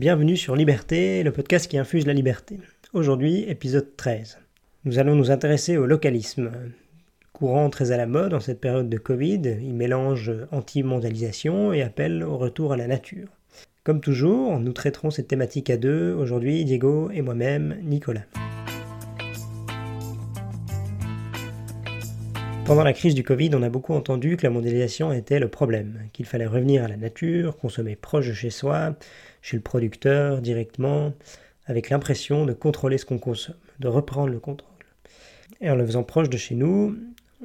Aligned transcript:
Bienvenue 0.00 0.38
sur 0.38 0.56
Liberté, 0.56 1.22
le 1.22 1.30
podcast 1.30 1.70
qui 1.70 1.76
infuse 1.76 2.06
la 2.06 2.14
liberté. 2.14 2.58
Aujourd'hui, 2.94 3.44
épisode 3.46 3.98
13. 3.98 4.38
Nous 4.86 4.98
allons 4.98 5.14
nous 5.14 5.30
intéresser 5.30 5.76
au 5.76 5.84
localisme. 5.84 6.50
Courant 7.34 7.68
très 7.68 7.92
à 7.92 7.98
la 7.98 8.06
mode 8.06 8.32
en 8.32 8.40
cette 8.40 8.62
période 8.62 8.88
de 8.88 8.96
Covid, 8.96 9.42
il 9.60 9.74
mélange 9.74 10.32
anti-mondialisation 10.52 11.74
et 11.74 11.82
appel 11.82 12.24
au 12.24 12.38
retour 12.38 12.72
à 12.72 12.78
la 12.78 12.86
nature. 12.86 13.28
Comme 13.84 14.00
toujours, 14.00 14.58
nous 14.58 14.72
traiterons 14.72 15.10
cette 15.10 15.28
thématique 15.28 15.68
à 15.68 15.76
deux, 15.76 16.14
aujourd'hui 16.14 16.64
Diego 16.64 17.10
et 17.12 17.20
moi-même, 17.20 17.76
Nicolas. 17.82 18.24
Pendant 22.64 22.84
la 22.84 22.92
crise 22.92 23.16
du 23.16 23.24
Covid, 23.24 23.50
on 23.54 23.62
a 23.64 23.68
beaucoup 23.68 23.94
entendu 23.94 24.36
que 24.36 24.44
la 24.44 24.50
mondialisation 24.50 25.12
était 25.12 25.40
le 25.40 25.48
problème, 25.48 26.04
qu'il 26.12 26.24
fallait 26.24 26.46
revenir 26.46 26.84
à 26.84 26.88
la 26.88 26.96
nature, 26.96 27.58
consommer 27.58 27.96
proche 27.96 28.28
de 28.28 28.32
chez 28.32 28.50
soi, 28.50 28.94
chez 29.42 29.56
le 29.56 29.62
producteur, 29.62 30.40
directement, 30.40 31.12
avec 31.66 31.90
l'impression 31.90 32.46
de 32.46 32.52
contrôler 32.52 32.98
ce 32.98 33.04
qu'on 33.04 33.18
consomme, 33.18 33.56
de 33.78 33.88
reprendre 33.88 34.28
le 34.28 34.40
contrôle. 34.40 34.70
Et 35.60 35.70
en 35.70 35.76
le 35.76 35.86
faisant 35.86 36.02
proche 36.02 36.28
de 36.28 36.36
chez 36.36 36.54
nous, 36.54 36.96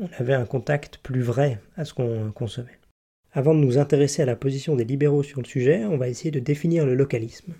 on 0.02 0.09
avait 0.18 0.34
un 0.34 0.45
contact 0.45 0.98
plus 0.98 1.21
vrai 1.21 1.59
à 1.77 1.85
ce 1.85 1.94
qu'on 1.94 2.31
consommait. 2.34 2.80
Avant 3.34 3.54
de 3.54 3.59
nous 3.59 3.77
intéresser 3.77 4.21
à 4.21 4.26
la 4.26 4.35
position 4.35 4.76
des 4.76 4.85
libéraux 4.85 5.23
sur 5.23 5.41
le 5.41 5.45
sujet, 5.45 5.84
on 5.85 5.98
va 5.98 6.08
essayer 6.08 6.31
de 6.31 6.40
définir 6.40 6.85
le 6.85 6.95
localisme. 6.95 7.54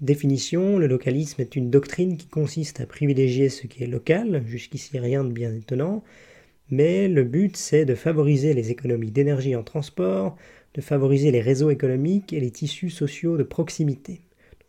Définition, 0.00 0.78
le 0.78 0.86
localisme 0.86 1.40
est 1.40 1.56
une 1.56 1.70
doctrine 1.70 2.16
qui 2.16 2.26
consiste 2.26 2.80
à 2.80 2.86
privilégier 2.86 3.48
ce 3.48 3.66
qui 3.66 3.82
est 3.82 3.86
local, 3.86 4.42
jusqu'ici 4.46 4.98
rien 4.98 5.24
de 5.24 5.32
bien 5.32 5.54
étonnant, 5.54 6.04
mais 6.70 7.08
le 7.08 7.24
but, 7.24 7.56
c'est 7.56 7.84
de 7.84 7.94
favoriser 7.94 8.54
les 8.54 8.70
économies 8.70 9.10
d'énergie 9.10 9.56
en 9.56 9.62
transport, 9.62 10.36
de 10.74 10.80
favoriser 10.80 11.30
les 11.30 11.40
réseaux 11.40 11.70
économiques 11.70 12.32
et 12.32 12.40
les 12.40 12.50
tissus 12.50 12.90
sociaux 12.90 13.36
de 13.36 13.42
proximité. 13.42 14.20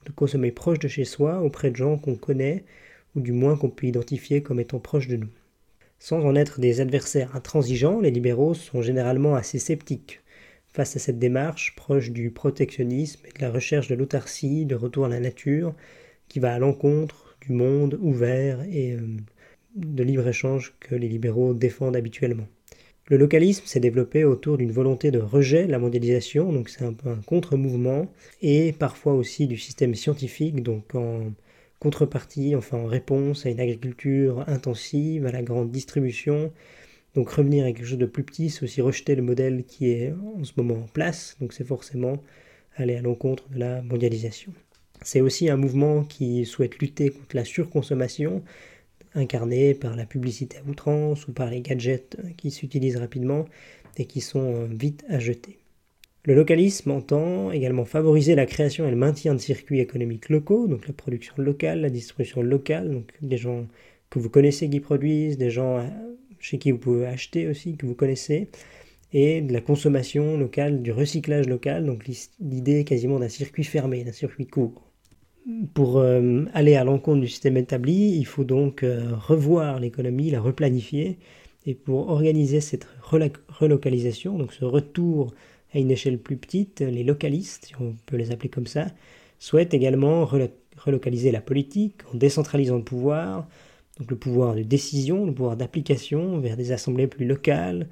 de 0.05 0.11
consommer 0.11 0.51
proche 0.51 0.77
de 0.77 0.87
chez 0.87 1.03
soi, 1.03 1.41
auprès 1.41 1.71
de 1.71 1.75
gens 1.75 1.97
qu'on 1.97 2.15
connaît, 2.15 2.63
ou 3.15 3.21
du 3.21 3.31
moins 3.31 3.57
qu'on 3.57 3.71
peut 3.71 3.87
identifier 3.87 4.43
comme 4.43 4.59
étant 4.59 4.79
proches 4.79 5.07
de 5.07 5.15
nous. 5.15 5.29
Sans 5.97 6.23
en 6.23 6.35
être 6.35 6.59
des 6.59 6.79
adversaires 6.79 7.35
intransigeants, 7.35 8.01
les 8.01 8.11
libéraux 8.11 8.53
sont 8.53 8.83
généralement 8.83 9.33
assez 9.33 9.57
sceptiques 9.57 10.21
face 10.67 10.95
à 10.95 10.99
cette 10.99 11.19
démarche 11.19 11.73
proche 11.75 12.11
du 12.11 12.31
protectionnisme 12.31 13.25
et 13.25 13.31
de 13.31 13.41
la 13.41 13.49
recherche 13.49 13.87
de 13.87 13.95
l'autarcie, 13.95 14.65
de 14.65 14.75
retour 14.75 15.05
à 15.05 15.09
la 15.09 15.21
nature, 15.21 15.73
qui 16.27 16.39
va 16.39 16.53
à 16.53 16.59
l'encontre 16.59 17.37
du 17.41 17.53
monde 17.53 17.97
ouvert 18.01 18.61
et 18.69 18.91
euh, 18.93 18.99
de 19.75 20.03
libre-échange 20.03 20.75
que 20.79 20.93
les 20.93 21.07
libéraux 21.07 21.53
défendent 21.53 21.95
habituellement. 21.95 22.47
Le 23.07 23.17
localisme 23.17 23.67
s'est 23.67 23.79
développé 23.79 24.23
autour 24.23 24.57
d'une 24.57 24.71
volonté 24.71 25.11
de 25.11 25.19
rejet 25.19 25.67
de 25.67 25.71
la 25.71 25.77
mondialisation, 25.77 26.51
donc 26.51 26.69
c'est 26.69 26.83
un 26.83 26.93
peu 26.93 27.09
un 27.09 27.21
contre-mouvement, 27.27 28.11
et 28.41 28.71
parfois 28.71 29.13
aussi 29.13 29.45
du 29.45 29.57
système 29.57 29.93
scientifique, 29.93 30.63
donc 30.63 30.95
en 30.95 31.31
contrepartie, 31.79 32.55
enfin 32.55 32.79
en 32.79 32.87
réponse 32.87 33.45
à 33.45 33.51
une 33.51 33.59
agriculture 33.59 34.43
intensive, 34.47 35.27
à 35.27 35.31
la 35.31 35.43
grande 35.43 35.69
distribution. 35.71 36.51
Donc 37.13 37.29
revenir 37.29 37.65
à 37.65 37.71
quelque 37.73 37.85
chose 37.85 37.99
de 37.99 38.07
plus 38.07 38.23
petit, 38.23 38.49
c'est 38.49 38.63
aussi 38.63 38.81
rejeter 38.81 39.13
le 39.13 39.21
modèle 39.21 39.65
qui 39.65 39.91
est 39.91 40.11
en 40.39 40.43
ce 40.43 40.53
moment 40.57 40.81
en 40.83 40.87
place, 40.87 41.37
donc 41.39 41.53
c'est 41.53 41.63
forcément 41.63 42.23
aller 42.75 42.95
à 42.95 43.01
l'encontre 43.03 43.47
de 43.49 43.59
la 43.59 43.83
mondialisation. 43.83 44.51
C'est 45.03 45.21
aussi 45.21 45.47
un 45.47 45.57
mouvement 45.57 46.03
qui 46.03 46.43
souhaite 46.45 46.79
lutter 46.79 47.11
contre 47.11 47.35
la 47.35 47.45
surconsommation, 47.45 48.41
incarnés 49.15 49.73
par 49.73 49.95
la 49.95 50.05
publicité 50.05 50.57
à 50.57 50.69
outrance 50.69 51.27
ou 51.27 51.33
par 51.33 51.49
les 51.49 51.61
gadgets 51.61 52.17
qui 52.37 52.51
s'utilisent 52.51 52.97
rapidement 52.97 53.45
et 53.97 54.05
qui 54.05 54.21
sont 54.21 54.53
euh, 54.55 54.67
vite 54.69 55.05
à 55.09 55.19
jeter. 55.19 55.57
Le 56.25 56.33
localisme 56.33 56.91
entend 56.91 57.51
également 57.51 57.85
favoriser 57.85 58.35
la 58.35 58.45
création 58.45 58.87
et 58.87 58.91
le 58.91 58.97
maintien 58.97 59.35
de 59.35 59.39
circuits 59.39 59.79
économiques 59.79 60.29
locaux, 60.29 60.67
donc 60.67 60.87
la 60.87 60.93
production 60.93 61.35
locale, 61.37 61.81
la 61.81 61.89
distribution 61.89 62.41
locale, 62.41 62.89
donc 62.89 63.13
des 63.21 63.37
gens 63.37 63.67
que 64.09 64.19
vous 64.19 64.29
connaissez 64.29 64.69
qui 64.69 64.79
produisent, 64.79 65.37
des 65.37 65.51
gens 65.51 65.77
euh, 65.77 65.83
chez 66.39 66.57
qui 66.57 66.71
vous 66.71 66.79
pouvez 66.79 67.05
acheter 67.05 67.47
aussi, 67.47 67.77
que 67.77 67.85
vous 67.85 67.95
connaissez, 67.95 68.49
et 69.13 69.41
de 69.41 69.53
la 69.53 69.61
consommation 69.61 70.37
locale, 70.37 70.81
du 70.81 70.91
recyclage 70.91 71.47
local, 71.47 71.85
donc 71.85 72.05
l'idée 72.39 72.83
quasiment 72.83 73.19
d'un 73.19 73.29
circuit 73.29 73.63
fermé, 73.63 74.03
d'un 74.03 74.11
circuit 74.11 74.47
court. 74.47 74.84
Pour 75.75 75.99
euh, 75.99 76.45
aller 76.53 76.75
à 76.75 76.83
l'encontre 76.83 77.21
du 77.21 77.27
système 77.27 77.55
établi, 77.57 78.17
il 78.17 78.25
faut 78.25 78.43
donc 78.43 78.81
euh, 78.81 79.11
revoir 79.15 79.79
l'économie, 79.79 80.31
la 80.31 80.41
replanifier. 80.41 81.19
Et 81.67 81.75
pour 81.75 82.09
organiser 82.09 82.61
cette 82.61 82.87
relocalisation, 83.03 84.37
donc 84.39 84.53
ce 84.53 84.65
retour 84.65 85.33
à 85.73 85.79
une 85.79 85.91
échelle 85.91 86.19
plus 86.19 86.37
petite, 86.37 86.81
les 86.81 87.03
localistes, 87.03 87.65
si 87.65 87.73
on 87.79 87.95
peut 88.07 88.17
les 88.17 88.31
appeler 88.31 88.49
comme 88.49 88.67
ça, 88.67 88.87
souhaitent 89.39 89.73
également 89.73 90.25
relocaliser 90.77 91.31
la 91.31 91.41
politique 91.41 92.01
en 92.11 92.17
décentralisant 92.17 92.77
le 92.77 92.83
pouvoir, 92.83 93.47
donc 93.99 94.09
le 94.11 94.17
pouvoir 94.17 94.55
de 94.55 94.63
décision, 94.63 95.25
le 95.25 95.33
pouvoir 95.33 95.57
d'application 95.57 96.39
vers 96.39 96.57
des 96.57 96.71
assemblées 96.71 97.07
plus 97.07 97.25
locales, 97.25 97.87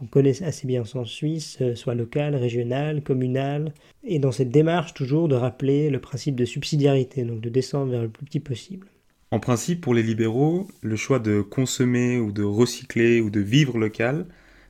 on 0.00 0.06
connaît 0.06 0.42
assez 0.42 0.66
bien 0.66 0.82
en 0.94 1.04
Suisse, 1.04 1.58
euh, 1.60 1.74
soit 1.74 1.94
local, 1.94 2.34
régional, 2.34 3.02
communal, 3.02 3.72
et 4.04 4.18
dans 4.18 4.32
cette 4.32 4.50
démarche 4.50 4.94
toujours 4.94 5.28
de 5.28 5.34
rappeler 5.34 5.90
le 5.90 6.00
principe 6.00 6.36
de 6.36 6.44
subsidiarité, 6.44 7.24
donc 7.24 7.40
de 7.40 7.48
descendre 7.48 7.92
vers 7.92 8.02
le 8.02 8.08
plus 8.08 8.24
petit 8.24 8.40
possible. 8.40 8.86
En 9.30 9.40
principe, 9.40 9.80
pour 9.80 9.94
les 9.94 10.02
libéraux, 10.02 10.68
le 10.82 10.96
choix 10.96 11.18
de 11.18 11.40
consommer 11.40 12.18
ou 12.18 12.32
de 12.32 12.42
recycler 12.42 13.20
ou 13.20 13.30
de 13.30 13.40
vivre 13.40 13.78
local 13.78 14.26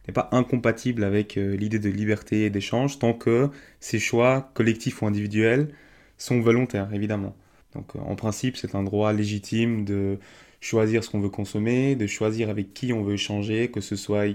n'est 0.06 0.15
pas 0.15 0.28
incompatible 0.33 1.05
avec 1.05 1.37
euh, 1.37 1.56
l'idée 1.56 1.78
de 1.78 1.89
liberté 1.89 2.45
et 2.45 2.51
d'échange 2.51 2.99
tant 2.99 3.12
que 3.12 3.51
ces 3.81 3.99
choix, 3.99 4.51
collectifs 4.55 5.03
ou 5.03 5.06
individuels, 5.06 5.69
sont 6.17 6.41
volontaires, 6.41 6.93
évidemment. 6.93 7.34
Donc 7.75 7.97
euh, 7.97 8.01
en 8.01 8.15
principe, 8.15 8.56
c'est 8.56 8.75
un 8.75 8.83
droit 8.83 9.12
légitime 9.12 9.84
de 9.84 10.19
choisir 10.61 11.03
ce 11.03 11.11
qu'on 11.11 11.21
veut 11.21 11.28
consommer, 11.28 11.97
de 11.97 12.06
choisir 12.06 12.49
avec 12.49 12.72
qui 12.72 12.93
on 12.93 13.03
veut 13.03 13.15
échanger, 13.15 13.69
que 13.71 13.81
ce 13.81 13.97
soit 13.97 14.27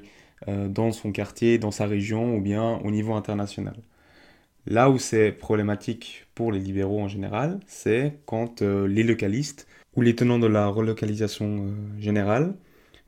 dans 0.47 0.91
son 0.91 1.11
quartier, 1.11 1.57
dans 1.57 1.71
sa 1.71 1.87
région 1.87 2.35
ou 2.35 2.41
bien 2.41 2.79
au 2.83 2.91
niveau 2.91 3.13
international. 3.15 3.75
Là 4.65 4.89
où 4.89 4.99
c'est 4.99 5.31
problématique 5.31 6.27
pour 6.35 6.51
les 6.51 6.59
libéraux 6.59 6.99
en 7.01 7.07
général, 7.07 7.59
c'est 7.67 8.19
quand 8.25 8.61
euh, 8.61 8.85
les 8.87 9.03
localistes 9.03 9.65
ou 9.95 10.01
les 10.01 10.15
tenants 10.15 10.39
de 10.39 10.47
la 10.47 10.67
relocalisation 10.67 11.67
euh, 11.67 11.99
générale 12.01 12.53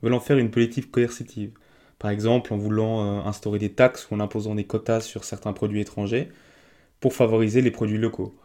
veulent 0.02 0.14
en 0.14 0.20
faire 0.22 0.38
une 0.38 0.52
politique 0.52 0.90
coercitive. 0.92 1.52
Par 2.00 2.12
exemple, 2.12 2.54
en 2.54 2.58
voulant 2.58 3.26
instaurer 3.28 3.60
des 3.60 3.74
taxes 3.74 4.10
ou 4.10 4.16
en 4.16 4.22
imposant 4.22 4.56
des 4.56 4.66
quotas 4.66 5.02
sur 5.02 5.26
certains 5.26 5.52
produits 5.54 5.82
étrangers 5.82 6.30
pour 7.00 7.14
favoriser 7.14 7.62
les 7.62 7.72
produits 7.72 7.98
locaux. 7.98 8.36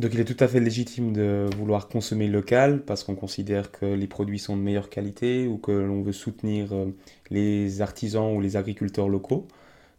Donc 0.00 0.14
il 0.14 0.20
est 0.20 0.24
tout 0.24 0.42
à 0.42 0.48
fait 0.48 0.60
légitime 0.60 1.12
de 1.12 1.48
vouloir 1.56 1.88
consommer 1.88 2.26
local 2.26 2.82
parce 2.84 3.04
qu'on 3.04 3.14
considère 3.14 3.70
que 3.70 3.86
les 3.86 4.06
produits 4.06 4.38
sont 4.38 4.56
de 4.56 4.62
meilleure 4.62 4.90
qualité 4.90 5.46
ou 5.46 5.58
que 5.58 5.70
l'on 5.70 6.02
veut 6.02 6.12
soutenir 6.12 6.72
euh, 6.72 6.86
les 7.30 7.82
artisans 7.82 8.34
ou 8.34 8.40
les 8.40 8.56
agriculteurs 8.56 9.08
locaux. 9.08 9.46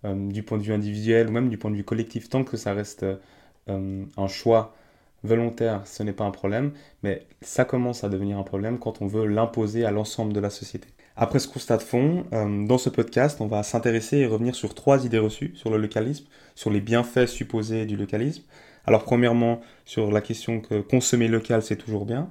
Euh, 0.04 0.28
du 0.30 0.44
point 0.44 0.58
de 0.58 0.64
vue 0.64 0.74
individuel 0.74 1.30
ou 1.30 1.32
même 1.32 1.48
du 1.50 1.58
point 1.58 1.72
de 1.72 1.78
vue 1.78 1.86
collectif, 1.86 2.28
tant 2.28 2.44
que 2.44 2.58
ça 2.58 2.74
reste 2.74 3.06
euh, 3.70 4.06
un 4.18 4.28
choix 4.28 4.76
volontaire, 5.24 5.88
ce 5.88 6.04
n'est 6.04 6.12
pas 6.12 6.26
un 6.26 6.32
problème, 6.32 6.74
mais 7.02 7.26
ça 7.42 7.64
commence 7.64 8.04
à 8.04 8.10
devenir 8.10 8.38
un 8.38 8.44
problème 8.44 8.80
quand 8.80 9.02
on 9.02 9.08
veut 9.08 9.26
l'imposer 9.26 9.86
à 9.86 9.92
l'ensemble 9.92 10.34
de 10.34 10.42
la 10.42 10.50
société. 10.50 10.90
Après 11.16 11.40
ce 11.40 11.48
constat 11.48 11.78
de 11.78 11.84
fond, 11.84 12.26
dans 12.32 12.78
ce 12.78 12.90
podcast, 12.90 13.40
on 13.40 13.48
va 13.48 13.64
s'intéresser 13.64 14.18
et 14.18 14.26
revenir 14.26 14.54
sur 14.54 14.74
trois 14.74 15.06
idées 15.06 15.20
reçues 15.20 15.54
sur 15.56 15.70
le 15.70 15.78
localisme, 15.78 16.26
sur 16.56 16.72
les 16.72 16.82
bienfaits 16.82 17.28
supposés 17.28 17.86
du 17.86 17.96
localisme, 17.96 18.44
alors 18.86 19.04
premièrement, 19.04 19.62
sur 19.86 20.12
la 20.12 20.22
question 20.22 20.60
que 20.60 20.82
consommer 20.82 21.28
local, 21.28 21.62
c'est 21.64 21.78
toujours 21.78 22.06
bien. 22.06 22.30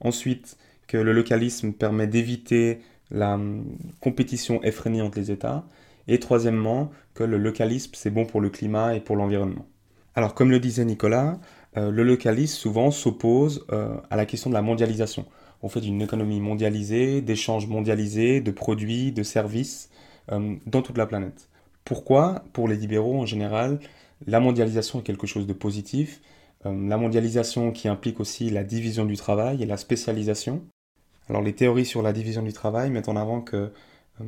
Ensuite, 0.00 0.56
que 0.86 0.96
le 0.96 1.12
localisme 1.12 1.72
permet 1.72 2.06
d'éviter 2.06 2.80
la 3.10 3.34
hum, 3.34 3.64
compétition 4.00 4.62
effrénée 4.62 5.02
entre 5.02 5.18
les 5.18 5.30
États. 5.30 5.64
Et 6.08 6.18
troisièmement, 6.18 6.90
que 7.14 7.22
le 7.22 7.38
localisme, 7.38 7.92
c'est 7.94 8.10
bon 8.10 8.24
pour 8.24 8.40
le 8.40 8.50
climat 8.50 8.96
et 8.96 9.00
pour 9.00 9.16
l'environnement. 9.16 9.66
Alors 10.14 10.34
comme 10.34 10.50
le 10.50 10.58
disait 10.58 10.84
Nicolas, 10.84 11.38
euh, 11.76 11.90
le 11.90 12.02
localisme 12.02 12.56
souvent 12.56 12.90
s'oppose 12.90 13.64
euh, 13.72 13.96
à 14.10 14.16
la 14.16 14.26
question 14.26 14.50
de 14.50 14.54
la 14.54 14.62
mondialisation. 14.62 15.26
On 15.62 15.68
fait 15.68 15.80
d'une 15.80 16.02
économie 16.02 16.40
mondialisée, 16.40 17.20
d'échanges 17.20 17.68
mondialisés, 17.68 18.40
de 18.40 18.50
produits, 18.50 19.12
de 19.12 19.22
services 19.22 19.90
euh, 20.32 20.56
dans 20.66 20.82
toute 20.82 20.98
la 20.98 21.06
planète. 21.06 21.48
Pourquoi? 21.84 22.44
Pour 22.52 22.66
les 22.66 22.76
libéraux 22.76 23.20
en 23.20 23.26
général, 23.26 23.78
la 24.26 24.40
mondialisation 24.40 25.00
est 25.00 25.02
quelque 25.02 25.26
chose 25.26 25.46
de 25.46 25.52
positif. 25.52 26.20
Euh, 26.66 26.88
la 26.88 26.96
mondialisation 26.96 27.72
qui 27.72 27.88
implique 27.88 28.20
aussi 28.20 28.50
la 28.50 28.64
division 28.64 29.04
du 29.04 29.16
travail 29.16 29.62
et 29.62 29.66
la 29.66 29.76
spécialisation. 29.76 30.62
Alors 31.28 31.42
les 31.42 31.54
théories 31.54 31.86
sur 31.86 32.02
la 32.02 32.12
division 32.12 32.42
du 32.42 32.52
travail 32.52 32.90
mettent 32.90 33.08
en 33.08 33.16
avant 33.16 33.40
que 33.40 33.56
euh, 33.56 33.70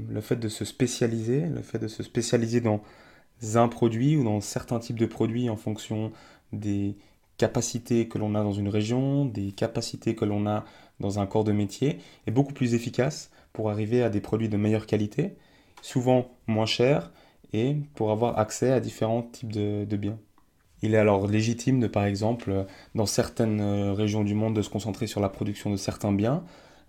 le 0.09 0.21
fait 0.21 0.37
de 0.37 0.49
se 0.49 0.65
spécialiser, 0.65 1.41
le 1.41 1.62
fait 1.62 1.79
de 1.79 1.89
se 1.89 2.03
spécialiser 2.03 2.61
dans 2.61 2.81
un 3.55 3.69
produit 3.69 4.17
ou 4.17 4.25
dans 4.25 4.41
certains 4.41 4.79
types 4.79 4.99
de 4.99 5.06
produits 5.06 5.50
en 5.50 5.56
fonction 5.56 6.12
des 6.53 6.97
capacités 7.37 8.09
que 8.09 8.19
l'on 8.19 8.35
a 8.35 8.43
dans 8.43 8.53
une 8.53 8.69
région, 8.69 9.25
des 9.25 9.53
capacités 9.53 10.15
que 10.15 10.25
l'on 10.25 10.47
a 10.47 10.65
dans 11.00 11.19
un 11.19 11.27
corps 11.27 11.45
de 11.45 11.53
métier, 11.53 11.99
est 12.27 12.31
beaucoup 12.31 12.53
plus 12.53 12.75
efficace 12.75 13.31
pour 13.53 13.71
arriver 13.71 14.03
à 14.03 14.11
des 14.11 14.21
produits 14.21 14.49
de 14.49 14.56
meilleure 14.56 14.87
qualité, 14.87 15.35
souvent 15.83 16.31
moins 16.47 16.67
chers, 16.67 17.11
et 17.52 17.76
pour 17.94 18.10
avoir 18.10 18.38
accès 18.38 18.70
à 18.72 18.81
différents 18.81 19.22
types 19.22 19.52
de, 19.52 19.96
biens. 19.96 20.19
Il 20.82 20.94
est 20.94 20.99
alors 20.99 21.26
légitime 21.26 21.81
de, 21.81 21.87
par 21.87 22.04
exemple, 22.04 22.66
dans 22.94 23.06
certaines 23.06 23.60
euh, 23.60 23.93
régions 23.93 24.25
du 24.25 24.34
monde, 24.34 24.54
de 24.54 24.62
se 24.62 24.70
concentrer 24.70 25.06
sur 25.06 25.20
la 25.20 25.28
production 25.28 25.70
de 25.70 25.76
certains 25.76 26.12
biens, 26.12 26.44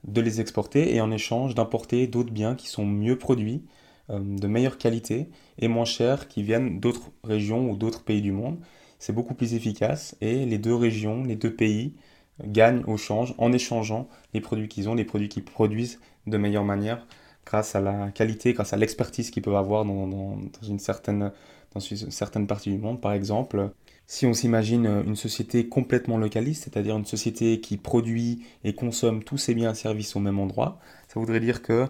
de 0.06 0.22
les 0.22 0.42
exporter 0.42 0.96
et 0.96 1.02
en 1.02 1.12
échange 1.12 1.56
d'importer 1.56 2.08
d'autres 2.08 2.32
biens 2.32 2.56
qui 2.56 2.68
sont 2.68 2.86
mieux 2.86 3.18
produits, 3.18 3.64
euh, 4.10 4.20
de 4.20 4.48
meilleure 4.48 4.78
qualité 4.78 5.30
et 5.60 5.68
moins 5.68 5.86
chers, 5.86 6.28
qui 6.28 6.44
viennent 6.44 6.80
d'autres 6.80 7.12
régions 7.24 7.70
ou 7.70 7.76
d'autres 7.78 8.04
pays 8.04 8.22
du 8.22 8.32
monde. 8.32 8.58
C'est 9.00 9.14
beaucoup 9.14 9.34
plus 9.36 9.54
efficace 9.54 10.16
et 10.22 10.46
les 10.46 10.58
deux 10.58 10.76
régions, 10.76 11.24
les 11.24 11.36
deux 11.36 11.54
pays 11.54 11.94
gagnent 12.42 12.84
au 12.86 12.98
change 12.98 13.36
en 13.38 13.54
échangeant 13.54 14.08
les 14.34 14.42
produits 14.42 14.68
qu'ils 14.68 14.90
ont, 14.90 14.96
les 14.96 15.06
produits 15.06 15.30
qu'ils 15.30 15.44
produisent 15.44 16.00
de 16.26 16.38
meilleure 16.38 16.64
manière 16.64 17.06
grâce 17.46 17.76
à 17.76 17.82
la 17.82 18.12
qualité, 18.12 18.54
grâce 18.54 18.74
à 18.74 18.78
l'expertise 18.78 19.32
qu'ils 19.32 19.44
peuvent 19.44 19.56
avoir 19.56 19.86
dans, 19.86 20.38
une 20.68 20.80
certaine, 20.80 21.32
dans 21.74 21.80
une 21.80 22.12
certaine 22.12 22.48
partie 22.48 22.72
du 22.72 22.78
monde. 22.78 23.02
Par 23.02 23.14
exemple, 23.14 23.70
si 24.08 24.26
on 24.26 24.34
s'imagine 24.34 24.86
une 25.06 25.16
société 25.16 25.68
complètement 25.68 26.18
localiste, 26.18 26.64
c'est-à-dire 26.66 26.98
une 26.98 27.06
société 27.06 27.60
qui 27.62 27.78
produit 27.78 28.46
et 28.64 28.74
consomme 28.74 29.24
tous 29.24 29.38
ses 29.38 29.56
biens 29.56 29.72
et 29.72 29.76
services 29.76 30.16
au 30.16 30.20
même 30.20 30.40
endroit, 30.40 30.80
ça 31.08 31.20
voudrait 31.20 31.40
dire 31.40 31.62
que, 31.62 31.88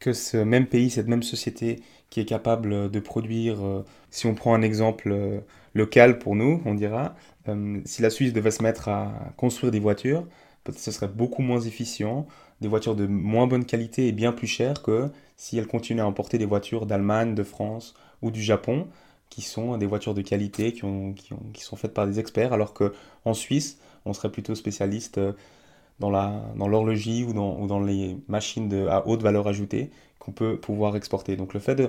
que 0.00 0.12
ce 0.12 0.36
même 0.36 0.66
pays, 0.66 0.90
cette 0.90 1.08
même 1.08 1.22
société 1.22 1.82
qui 2.10 2.20
est 2.20 2.24
capable 2.24 2.90
de 2.90 3.00
produire, 3.00 3.64
euh, 3.64 3.84
si 4.10 4.26
on 4.26 4.34
prend 4.34 4.54
un 4.54 4.62
exemple 4.62 5.10
euh, 5.12 5.40
local 5.74 6.18
pour 6.18 6.36
nous, 6.36 6.62
on 6.64 6.74
dira, 6.74 7.14
euh, 7.48 7.80
si 7.84 8.02
la 8.02 8.10
Suisse 8.10 8.32
devait 8.32 8.50
se 8.50 8.62
mettre 8.62 8.88
à 8.88 9.32
construire 9.36 9.72
des 9.72 9.80
voitures, 9.80 10.26
ce 10.74 10.90
serait 10.90 11.08
beaucoup 11.08 11.42
moins 11.42 11.60
efficient, 11.60 12.26
des 12.60 12.68
voitures 12.68 12.94
de 12.94 13.06
moins 13.06 13.46
bonne 13.46 13.64
qualité 13.64 14.08
et 14.08 14.12
bien 14.12 14.32
plus 14.32 14.46
chères 14.46 14.82
que 14.82 15.10
si 15.36 15.58
elle 15.58 15.66
continuait 15.66 16.02
à 16.02 16.06
importer 16.06 16.38
des 16.38 16.46
voitures 16.46 16.86
d'Allemagne, 16.86 17.34
de 17.34 17.42
France 17.42 17.94
ou 18.22 18.30
du 18.30 18.42
Japon, 18.42 18.86
qui 19.28 19.42
sont 19.42 19.76
des 19.76 19.86
voitures 19.86 20.14
de 20.14 20.22
qualité, 20.22 20.72
qui, 20.72 20.84
ont, 20.84 21.12
qui, 21.12 21.32
ont, 21.32 21.42
qui 21.52 21.62
sont 21.62 21.76
faites 21.76 21.92
par 21.92 22.06
des 22.06 22.18
experts, 22.18 22.52
alors 22.52 22.72
qu'en 22.72 23.34
Suisse, 23.34 23.78
on 24.04 24.12
serait 24.12 24.30
plutôt 24.30 24.54
spécialiste 24.54 25.18
euh, 25.18 25.32
dans 25.98 26.10
l'horlogerie 26.10 27.24
dans 27.24 27.30
ou, 27.30 27.32
dans, 27.32 27.60
ou 27.60 27.66
dans 27.66 27.80
les 27.80 28.16
machines 28.28 28.72
à 28.88 29.06
haute 29.06 29.22
valeur 29.22 29.48
ajoutée 29.48 29.90
qu'on 30.18 30.32
peut 30.32 30.58
pouvoir 30.58 30.96
exporter. 30.96 31.36
Donc 31.36 31.54
le 31.54 31.60
fait 31.60 31.80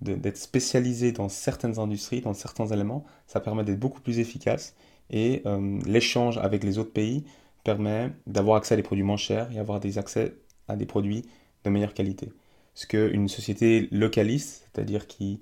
d'être 0.00 0.36
spécialisé 0.36 1.12
dans 1.12 1.28
certaines 1.28 1.78
industries, 1.78 2.20
dans 2.20 2.34
certains 2.34 2.66
éléments, 2.66 3.04
ça 3.26 3.40
permet 3.40 3.64
d'être 3.64 3.78
beaucoup 3.78 4.00
plus 4.00 4.18
efficace 4.18 4.74
et 5.10 5.42
euh, 5.46 5.78
l'échange 5.86 6.38
avec 6.38 6.64
les 6.64 6.78
autres 6.78 6.92
pays 6.92 7.24
permet 7.64 8.10
d'avoir 8.26 8.56
accès 8.56 8.74
à 8.74 8.76
des 8.76 8.82
produits 8.82 9.04
moins 9.04 9.16
chers 9.16 9.50
et 9.52 9.58
avoir 9.58 9.80
des 9.80 9.98
accès 9.98 10.34
à 10.68 10.76
des 10.76 10.86
produits 10.86 11.24
de 11.64 11.70
meilleure 11.70 11.94
qualité. 11.94 12.32
Ce 12.74 12.86
qu'une 12.86 13.28
société 13.28 13.88
localiste, 13.90 14.68
c'est-à-dire 14.72 15.06
qui 15.06 15.40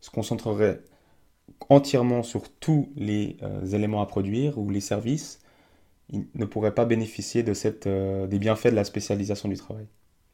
se 0.00 0.10
concentrerait 0.10 0.80
entièrement 1.68 2.22
sur 2.22 2.48
tous 2.48 2.88
les 2.96 3.36
euh, 3.42 3.66
éléments 3.66 4.00
à 4.00 4.06
produire 4.06 4.58
ou 4.58 4.70
les 4.70 4.80
services, 4.80 5.40
ne 6.12 6.44
pourrait 6.44 6.74
pas 6.74 6.84
bénéficier 6.84 7.42
de 7.42 7.52
euh, 7.86 8.26
des 8.26 8.38
bienfaits 8.38 8.68
de 8.68 8.76
la 8.76 8.84
spécialisation 8.84 9.48
du 9.48 9.56
travail. 9.56 9.86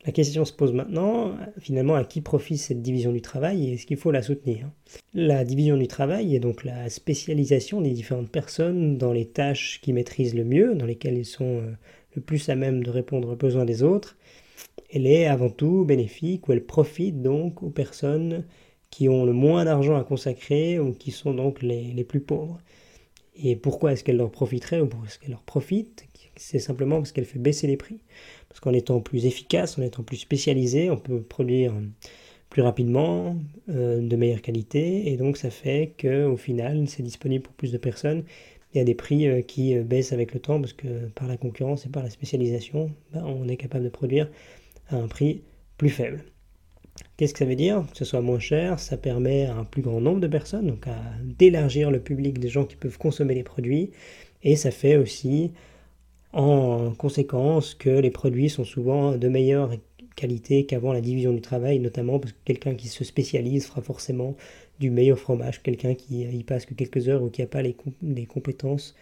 La 0.07 0.13
question 0.13 0.45
se 0.45 0.53
pose 0.53 0.75
maintenant, 0.75 1.35
finalement, 1.59 1.95
à 1.95 2.05
qui 2.05 2.21
profite 2.21 2.59
cette 2.59 2.83
division 2.83 3.11
du 3.11 3.23
travail 3.23 3.65
et 3.65 3.73
est-ce 3.75 3.87
qu'il 3.87 3.97
faut 3.97 4.11
la 4.11 4.21
soutenir? 4.21 4.71
La 5.15 5.45
division 5.45 5.79
du 5.79 5.89
travail 5.89 6.37
est 6.37 6.41
donc 6.41 6.65
la 6.65 6.91
spécialisation 6.91 7.81
des 7.81 7.93
différentes 7.93 8.31
personnes 8.31 8.99
dans 8.99 9.13
les 9.13 9.25
tâches 9.25 9.81
qu'ils 9.81 9.95
maîtrisent 9.95 10.35
le 10.35 10.45
mieux, 10.45 10.75
dans 10.75 10.85
lesquelles 10.85 11.17
ils 11.17 11.25
sont 11.25 11.61
euh, 11.61 11.73
le 12.15 12.21
plus 12.21 12.51
à 12.51 12.55
même 12.55 12.85
de 12.85 12.91
répondre 12.91 13.33
aux 13.33 13.37
besoins 13.37 13.65
des 13.65 13.83
autres. 13.83 14.19
Elle 14.93 15.07
est 15.07 15.27
avant 15.27 15.49
tout 15.49 15.87
bénéfique 15.87 16.49
ou 16.49 16.53
elle 16.53 16.65
profite 16.65 17.23
donc 17.23 17.63
aux 17.63 17.71
personnes 17.71 18.45
qui 18.91 19.09
ont 19.09 19.25
le 19.25 19.33
moins 19.33 19.65
d'argent 19.65 19.97
à 19.97 20.05
consacrer 20.05 20.79
ou 20.79 20.93
qui 20.93 21.13
sont 21.13 21.33
donc 21.33 21.63
les, 21.63 21.93
les 21.93 22.05
plus 22.05 22.21
pauvres. 22.21 22.61
Et 23.43 23.57
pourquoi 23.57 23.93
est-ce 23.93 24.05
qu'elle 24.05 24.19
leur 24.19 24.31
profiterait 24.31 24.81
ou 24.81 24.87
pourquoi 24.87 25.09
est-ce 25.09 25.19
qu'elle 25.19 25.31
leur 25.31 25.43
profite? 25.43 26.07
C'est 26.37 26.59
simplement 26.59 26.97
parce 26.99 27.13
qu'elle 27.13 27.25
fait 27.25 27.39
baisser 27.39 27.67
les 27.67 27.77
prix. 27.77 28.01
Parce 28.55 28.61
qu'en 28.61 28.73
étant 28.73 29.01
plus 29.01 29.27
efficace, 29.27 29.77
en 29.81 29.83
étant 29.83 30.05
plus 30.05 30.17
spécialisé, 30.17 30.89
on 30.89 30.97
peut 30.97 31.21
produire 31.21 31.75
plus 32.51 32.63
rapidement, 32.63 33.37
euh, 33.69 34.01
de 34.01 34.15
meilleure 34.15 34.41
qualité, 34.41 35.11
et 35.13 35.17
donc 35.17 35.39
ça 35.39 35.51
fait 35.51 35.93
qu'au 36.01 36.37
final, 36.37 36.87
c'est 36.87 37.03
disponible 37.03 37.43
pour 37.43 37.55
plus 37.55 37.73
de 37.73 37.79
personnes. 37.79 38.23
Il 38.73 38.79
y 38.79 38.81
a 38.81 38.85
des 38.85 38.95
prix 38.95 39.27
euh, 39.27 39.43
qui 39.43 39.77
euh, 39.77 39.83
baissent 39.83 40.13
avec 40.13 40.33
le 40.33 40.39
temps 40.39 40.61
parce 40.61 40.73
que 40.73 41.09
par 41.17 41.27
la 41.27 41.37
concurrence 41.37 41.85
et 41.85 41.89
par 41.89 42.05
la 42.05 42.11
spécialisation, 42.11 42.93
ben, 43.13 43.25
on 43.25 43.49
est 43.49 43.57
capable 43.57 43.83
de 43.83 43.89
produire 43.89 44.31
à 44.89 44.99
un 44.99 45.09
prix 45.09 45.43
plus 45.77 45.91
faible. 45.91 46.23
Qu'est-ce 47.17 47.33
que 47.33 47.41
ça 47.41 47.45
veut 47.45 47.57
dire? 47.57 47.85
Que 47.91 47.99
ce 47.99 48.05
soit 48.05 48.21
moins 48.21 48.39
cher, 48.39 48.79
ça 48.79 48.97
permet 48.97 49.47
à 49.47 49.57
un 49.57 49.65
plus 49.65 49.83
grand 49.83 50.01
nombre 50.01 50.21
de 50.21 50.29
personnes, 50.29 50.69
donc 50.69 50.87
à 50.87 50.97
d'élargir 51.25 51.91
le 51.91 51.99
public 51.99 52.39
des 52.39 52.51
gens 52.51 52.67
qui 52.67 52.77
peuvent 52.77 52.99
consommer 52.99 53.35
les 53.35 53.43
produits, 53.43 53.91
et 54.45 54.55
ça 54.55 54.71
fait 54.71 54.97
aussi 54.97 55.51
en 56.35 56.93
conséquence 56.93 57.75
que 57.75 57.91
les 57.91 58.11
produits 58.11 58.51
sont 58.51 58.65
souvent 58.65 59.17
de 59.17 59.29
meilleure 59.29 59.71
qualité 60.17 60.67
qu'avant 60.67 60.93
la 60.93 61.01
division 61.01 61.33
du 61.33 61.41
travail, 61.41 61.79
notamment 61.79 62.19
parce 62.19 62.33
que 62.33 62.39
quelqu'un 62.45 62.75
qui 62.75 62.89
se 62.89 63.05
spécialise 63.05 63.67
fera 63.67 63.83
forcément 63.83 64.37
du 64.81 64.91
meilleur 64.91 65.19
fromage, 65.19 65.63
quelqu'un 65.63 65.95
qui 65.95 66.23
y 66.23 66.45
passe 66.45 66.67
que 66.67 66.75
quelques 66.75 67.09
heures 67.09 67.23
ou 67.23 67.31
qui 67.31 67.41
n'a 67.41 67.47
pas 67.47 67.63
les, 67.63 67.77
les, 68.03 68.27
compétences 68.27 68.95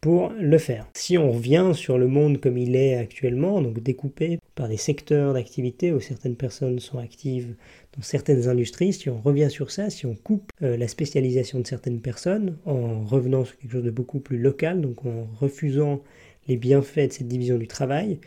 pour 0.00 0.30
le 0.38 0.58
faire. 0.58 0.86
Si 0.94 1.16
on 1.16 1.32
revient 1.32 1.72
sur 1.74 1.96
le 1.96 2.08
monde 2.08 2.38
comme 2.38 2.58
il 2.58 2.76
est 2.76 2.94
actuellement, 2.96 3.62
donc 3.62 3.80
découpé 3.80 4.38
par 4.54 4.68
des 4.68 4.76
secteurs 4.76 5.32
d'activité 5.32 5.92
où 5.92 6.00
certaines 6.00 6.36
personnes 6.36 6.78
sont 6.78 6.98
actives 6.98 7.54
dans 7.96 8.02
certaines 8.02 8.48
industries, 8.48 8.92
si 8.92 9.08
on 9.08 9.18
revient 9.18 9.50
sur 9.50 9.70
ça, 9.70 9.88
si 9.88 10.04
on 10.04 10.14
coupe 10.14 10.50
euh, 10.62 10.76
la 10.76 10.88
spécialisation 10.88 11.60
de 11.60 11.66
certaines 11.66 12.00
personnes 12.00 12.58
en 12.66 13.04
revenant 13.04 13.46
sur 13.46 13.56
quelque 13.56 13.72
chose 13.72 13.84
de 13.84 13.90
beaucoup 13.90 14.20
plus 14.20 14.38
local, 14.38 14.82
donc 14.82 15.06
en 15.06 15.26
refusant 15.40 16.02
les 16.48 16.56
bienfaits 16.56 17.08
de 17.08 17.12
cette 17.12 17.28
division 17.28 17.58
du 17.58 17.66
travail, 17.66 18.18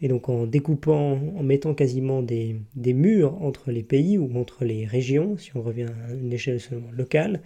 et 0.00 0.08
donc 0.08 0.28
en 0.28 0.46
découpant, 0.46 1.18
en 1.36 1.42
mettant 1.42 1.74
quasiment 1.74 2.22
des, 2.22 2.56
murs 2.76 3.42
entre 3.42 3.70
les 3.70 3.82
pays 3.82 4.18
ou 4.18 4.36
entre 4.36 4.64
les 4.64 4.84
régions, 4.84 5.38
si 5.38 5.56
on 5.56 5.62
revient 5.62 5.86
à 6.08 6.12
une 6.12 6.32
échelle 6.32 6.60
seulement 6.60 6.90
locale, 6.92 7.40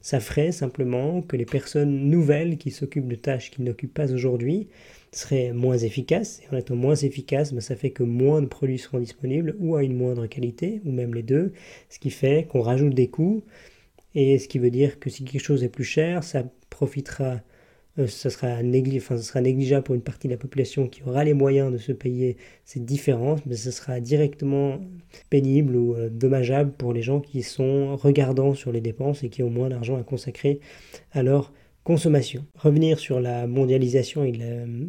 ça 0.00 0.18
ferait 0.18 0.50
simplement 0.50 1.22
que 1.22 1.36
les 1.36 1.44
personnes 1.44 2.08
nouvelles 2.10 2.58
qui 2.58 2.72
s'occupent 2.72 3.06
de 3.06 3.14
tâches 3.14 3.52
qu'ils 3.52 3.64
n'occupent 3.64 3.94
pas 3.94 4.12
aujourd'hui 4.12 4.66
seraient 5.12 5.52
moins 5.52 5.78
efficaces. 5.78 6.40
Et 6.40 6.52
en 6.52 6.58
étant 6.58 6.74
moins 6.74 6.96
efficaces, 6.96 7.52
ben, 7.52 7.60
ça 7.60 7.76
fait 7.76 7.90
que 7.90 8.02
moins 8.02 8.42
de 8.42 8.46
produits 8.46 8.78
seront 8.78 8.98
disponibles 8.98 9.54
ou 9.60 9.76
à 9.76 9.84
une 9.84 9.94
moindre 9.94 10.26
qualité, 10.26 10.80
ou 10.84 10.90
même 10.90 11.14
les 11.14 11.22
deux, 11.22 11.52
ce 11.88 12.00
qui 12.00 12.10
fait 12.10 12.48
qu'on 12.50 12.62
rajoute 12.62 12.94
des 12.94 13.08
coûts. 13.08 13.44
Et 14.16 14.38
ce 14.40 14.48
qui 14.48 14.58
veut 14.58 14.70
dire 14.70 14.98
que 14.98 15.08
si 15.08 15.24
quelque 15.24 15.40
chose 15.40 15.62
est 15.62 15.68
plus 15.68 15.84
cher, 15.84 16.24
ça 16.24 16.50
profitera 16.68 17.40
euh, 17.98 18.06
ça, 18.06 18.30
sera 18.30 18.58
sera 19.18 19.40
négligeable 19.42 19.84
pour 19.84 19.94
une 19.94 20.02
partie 20.02 20.26
de 20.26 20.32
la 20.32 20.38
population 20.38 20.88
qui 20.88 21.02
aura 21.02 21.24
les 21.24 21.34
moyens 21.34 21.70
de 21.70 21.78
se 21.78 21.92
payer 21.92 22.36
cette 22.64 22.86
différence, 22.86 23.40
mais 23.44 23.54
ce 23.54 23.70
sera 23.70 24.00
directement 24.00 24.80
pénible 25.28 25.76
ou 25.76 25.94
euh, 25.94 26.08
dommageable 26.08 26.72
pour 26.72 26.94
les 26.94 27.02
gens 27.02 27.20
qui 27.20 27.42
sont 27.42 27.96
regardants 27.96 28.54
sur 28.54 28.72
les 28.72 28.80
dépenses 28.80 29.22
et 29.24 29.28
qui 29.28 29.42
ont 29.42 29.50
moins 29.50 29.68
d'argent 29.68 29.98
à 29.98 30.02
consacrer 30.02 30.60
à 31.12 31.22
leur 31.22 31.52
consommation. 31.84 32.46
Revenir 32.54 32.98
sur 32.98 33.20
la 33.20 33.46
mondialisation 33.46 34.24
et 34.24 34.32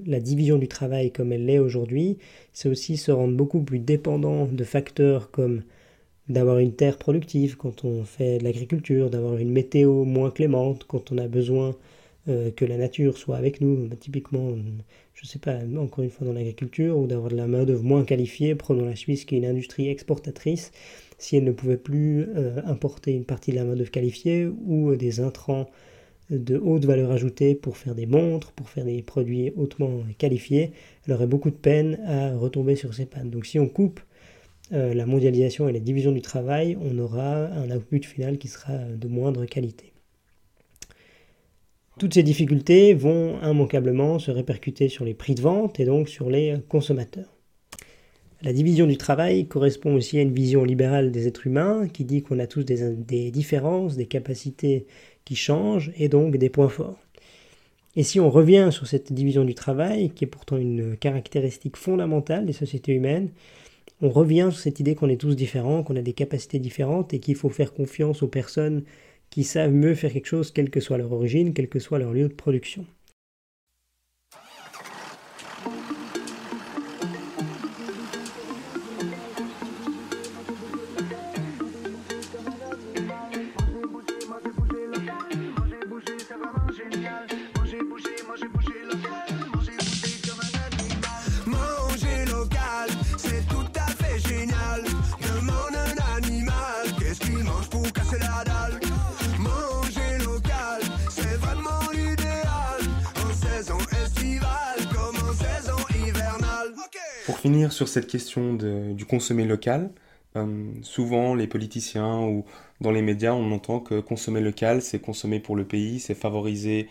la 0.05 0.19
division 0.19 0.57
du 0.57 0.67
travail 0.67 1.11
comme 1.11 1.33
elle 1.33 1.45
l'est 1.45 1.59
aujourd'hui, 1.59 2.19
c'est 2.53 2.69
aussi 2.69 2.97
se 2.97 3.11
rendre 3.11 3.35
beaucoup 3.35 3.63
plus 3.63 3.79
dépendant 3.79 4.45
de 4.45 4.63
facteurs 4.63 5.31
comme 5.31 5.63
d'avoir 6.29 6.59
une 6.59 6.73
terre 6.73 6.97
productive 6.97 7.57
quand 7.57 7.83
on 7.83 8.03
fait 8.03 8.37
de 8.37 8.43
l'agriculture, 8.43 9.09
d'avoir 9.09 9.37
une 9.37 9.51
météo 9.51 10.05
moins 10.05 10.31
clémente 10.31 10.85
quand 10.85 11.11
on 11.11 11.17
a 11.17 11.27
besoin 11.27 11.75
euh, 12.29 12.51
que 12.51 12.63
la 12.63 12.77
nature 12.77 13.17
soit 13.17 13.35
avec 13.35 13.59
nous, 13.59 13.87
bah, 13.87 13.97
typiquement, 13.99 14.55
je 15.13 15.25
ne 15.25 15.27
sais 15.27 15.39
pas, 15.39 15.57
encore 15.77 16.05
une 16.05 16.09
fois 16.09 16.25
dans 16.25 16.31
l'agriculture, 16.31 16.97
ou 16.97 17.05
d'avoir 17.05 17.29
de 17.29 17.35
la 17.35 17.47
main-d'œuvre 17.47 17.83
moins 17.83 18.05
qualifiée, 18.05 18.55
prenons 18.55 18.85
la 18.85 18.95
Suisse 18.95 19.25
qui 19.25 19.35
est 19.35 19.39
une 19.39 19.45
industrie 19.45 19.89
exportatrice, 19.89 20.71
si 21.17 21.35
elle 21.35 21.43
ne 21.43 21.51
pouvait 21.51 21.77
plus 21.77 22.25
euh, 22.35 22.61
importer 22.65 23.11
une 23.11 23.25
partie 23.25 23.51
de 23.51 23.57
la 23.57 23.65
main-d'œuvre 23.65 23.91
qualifiée 23.91 24.47
ou 24.47 24.91
euh, 24.91 24.95
des 24.95 25.19
intrants 25.19 25.69
de 26.29 26.57
haute 26.57 26.85
valeur 26.85 27.11
ajoutée 27.11 27.55
pour 27.55 27.75
faire 27.75 27.93
des 27.93 28.05
montres, 28.05 28.53
pour 28.53 28.69
faire 28.69 28.85
des 28.85 29.01
produits 29.01 29.51
hautement 29.57 30.03
qualifiés, 30.17 30.71
elle 31.05 31.13
aurait 31.13 31.27
beaucoup 31.27 31.49
de 31.49 31.55
peine 31.55 31.99
à 32.05 32.37
retomber 32.37 32.77
sur 32.77 32.93
ses 32.93 33.05
pannes. 33.05 33.29
Donc 33.29 33.45
si 33.45 33.59
on 33.59 33.67
coupe 33.67 33.99
la 34.71 35.05
mondialisation 35.05 35.67
et 35.67 35.73
la 35.73 35.81
division 35.81 36.13
du 36.13 36.21
travail, 36.21 36.77
on 36.81 36.97
aura 36.97 37.47
un 37.47 37.69
output 37.69 38.01
final 38.03 38.37
qui 38.37 38.47
sera 38.47 38.73
de 38.77 39.07
moindre 39.07 39.45
qualité. 39.45 39.92
Toutes 42.03 42.15
ces 42.15 42.23
difficultés 42.23 42.93
vont 42.93 43.41
immanquablement 43.41 44.19
se 44.19 44.29
répercuter 44.29 44.89
sur 44.89 45.05
les 45.05 45.13
prix 45.13 45.35
de 45.35 45.41
vente 45.41 45.79
et 45.79 45.85
donc 45.85 46.09
sur 46.09 46.29
les 46.29 46.57
consommateurs. 46.67 47.33
La 48.41 48.51
division 48.51 48.85
du 48.87 48.97
travail 48.97 49.47
correspond 49.47 49.95
aussi 49.95 50.17
à 50.17 50.21
une 50.21 50.33
vision 50.33 50.65
libérale 50.65 51.13
des 51.13 51.29
êtres 51.29 51.47
humains 51.47 51.87
qui 51.87 52.03
dit 52.03 52.21
qu'on 52.21 52.39
a 52.39 52.45
tous 52.45 52.65
des, 52.65 53.31
différences, 53.31 53.95
des 53.95 54.05
capacités 54.05 54.85
qui 55.23 55.37
changent 55.37 55.93
et 55.95 56.09
donc 56.09 56.35
des 56.35 56.49
points 56.49 56.67
forts. 56.67 56.99
Et 57.95 58.03
si 58.03 58.19
on 58.19 58.29
revient 58.29 58.67
sur 58.69 58.85
cette 58.85 59.13
division 59.13 59.45
du 59.45 59.55
travail, 59.55 60.09
qui 60.09 60.25
est 60.25 60.27
pourtant 60.27 60.57
une 60.57 60.97
caractéristique 60.97 61.77
fondamentale 61.77 62.45
des 62.45 62.51
sociétés 62.51 62.91
humaines, 62.91 63.29
on 64.01 64.09
revient 64.09 64.49
sur 64.51 64.59
cette 64.59 64.81
idée 64.81 64.95
qu'on 64.95 65.07
est 65.07 65.21
tous 65.21 65.37
différents, 65.37 65.83
qu'on 65.83 65.95
a 65.95 66.01
des 66.01 66.11
capacités 66.11 66.59
différentes 66.59 67.13
et 67.13 67.19
qu'il 67.19 67.35
faut 67.35 67.47
faire 67.47 67.73
confiance 67.73 68.23
aux 68.23 68.27
personnes 68.27 68.83
qui 69.33 69.43
savent 69.43 69.73
mieux 69.73 69.95
faire 69.95 70.13
quelque 70.13 70.27
chose, 70.27 70.51
quelle 70.51 70.69
que 70.69 70.79
soit 70.79 70.99
leur 70.99 71.11
origine, 71.11 71.55
quel 71.55 71.67
que 71.67 71.79
soit 71.79 71.97
leur 71.97 72.13
lieu 72.13 72.27
de 72.27 72.33
production. 72.35 72.85
Finir 107.43 107.73
sur 107.73 107.89
cette 107.89 108.07
question 108.07 108.53
du 108.53 109.05
consommer 109.05 109.43
local, 109.43 109.91
euh, 110.37 110.71
souvent 110.81 111.35
les 111.35 111.45
politiciens 111.45 112.21
ou 112.21 112.45
dans 112.79 112.89
les 112.89 113.01
médias, 113.01 113.33
on 113.33 113.51
entend 113.51 113.81
que 113.81 113.99
consommer 113.99 114.39
local, 114.39 114.81
c'est 114.81 114.99
consommer 114.99 115.41
pour 115.41 115.57
le 115.57 115.65
pays, 115.67 115.99
c'est 115.99 116.15
favoriser 116.15 116.87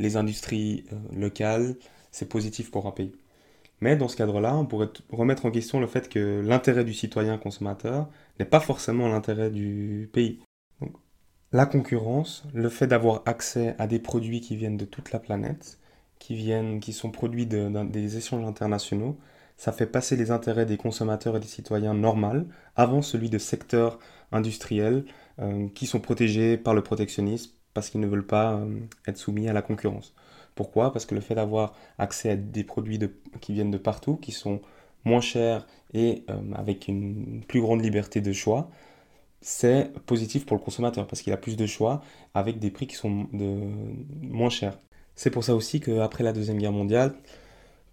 les 0.00 0.16
industries 0.16 0.86
euh, 0.92 0.96
locales, 1.16 1.76
c'est 2.10 2.28
positif 2.28 2.72
pour 2.72 2.88
un 2.88 2.90
pays. 2.90 3.12
Mais 3.80 3.94
dans 3.94 4.08
ce 4.08 4.16
cadre-là, 4.16 4.56
on 4.56 4.66
pourrait 4.66 4.90
remettre 5.12 5.46
en 5.46 5.52
question 5.52 5.78
le 5.78 5.86
fait 5.86 6.08
que 6.08 6.42
l'intérêt 6.44 6.84
du 6.84 6.94
citoyen 6.94 7.38
consommateur 7.38 8.08
n'est 8.40 8.44
pas 8.44 8.58
forcément 8.58 9.06
l'intérêt 9.06 9.50
du 9.50 10.10
pays. 10.12 10.40
la 11.52 11.64
concurrence, 11.66 12.42
le 12.54 12.70
fait 12.70 12.88
d'avoir 12.88 13.22
accès 13.26 13.76
à 13.78 13.86
des 13.86 14.00
produits 14.00 14.40
qui 14.40 14.56
viennent 14.56 14.76
de 14.76 14.84
toute 14.84 15.12
la 15.12 15.20
planète, 15.20 15.78
qui, 16.18 16.34
viennent, 16.34 16.80
qui 16.80 16.92
sont 16.92 17.12
produits 17.12 17.46
des 17.46 18.16
échanges 18.16 18.44
internationaux, 18.44 19.16
ça 19.62 19.70
fait 19.70 19.86
passer 19.86 20.16
les 20.16 20.32
intérêts 20.32 20.66
des 20.66 20.76
consommateurs 20.76 21.36
et 21.36 21.38
des 21.38 21.46
citoyens 21.46 21.94
normaux 21.94 22.48
avant 22.74 23.00
celui 23.00 23.30
de 23.30 23.38
secteurs 23.38 24.00
industriels 24.32 25.04
euh, 25.38 25.68
qui 25.72 25.86
sont 25.86 26.00
protégés 26.00 26.56
par 26.56 26.74
le 26.74 26.82
protectionnisme 26.82 27.52
parce 27.72 27.88
qu'ils 27.88 28.00
ne 28.00 28.08
veulent 28.08 28.26
pas 28.26 28.54
euh, 28.54 28.80
être 29.06 29.18
soumis 29.18 29.48
à 29.48 29.52
la 29.52 29.62
concurrence. 29.62 30.16
Pourquoi? 30.56 30.92
Parce 30.92 31.06
que 31.06 31.14
le 31.14 31.20
fait 31.20 31.36
d'avoir 31.36 31.74
accès 31.96 32.30
à 32.30 32.34
des 32.34 32.64
produits 32.64 32.98
qui 33.40 33.52
viennent 33.52 33.70
de 33.70 33.78
partout, 33.78 34.16
qui 34.16 34.32
sont 34.32 34.60
moins 35.04 35.20
chers 35.20 35.64
et 35.94 36.24
euh, 36.28 36.40
avec 36.56 36.88
une 36.88 37.44
plus 37.46 37.60
grande 37.60 37.84
liberté 37.84 38.20
de 38.20 38.32
choix, 38.32 38.68
c'est 39.40 39.92
positif 40.06 40.44
pour 40.44 40.56
le 40.56 40.62
consommateur 40.64 41.06
parce 41.06 41.22
qu'il 41.22 41.32
a 41.32 41.36
plus 41.36 41.56
de 41.56 41.66
choix 41.66 42.02
avec 42.34 42.58
des 42.58 42.72
prix 42.72 42.88
qui 42.88 42.96
sont 42.96 43.28
moins 43.30 44.50
chers. 44.50 44.80
C'est 45.14 45.30
pour 45.30 45.44
ça 45.44 45.54
aussi 45.54 45.78
qu'après 45.78 46.24
la 46.24 46.32
Deuxième 46.32 46.58
Guerre 46.58 46.72
mondiale, 46.72 47.14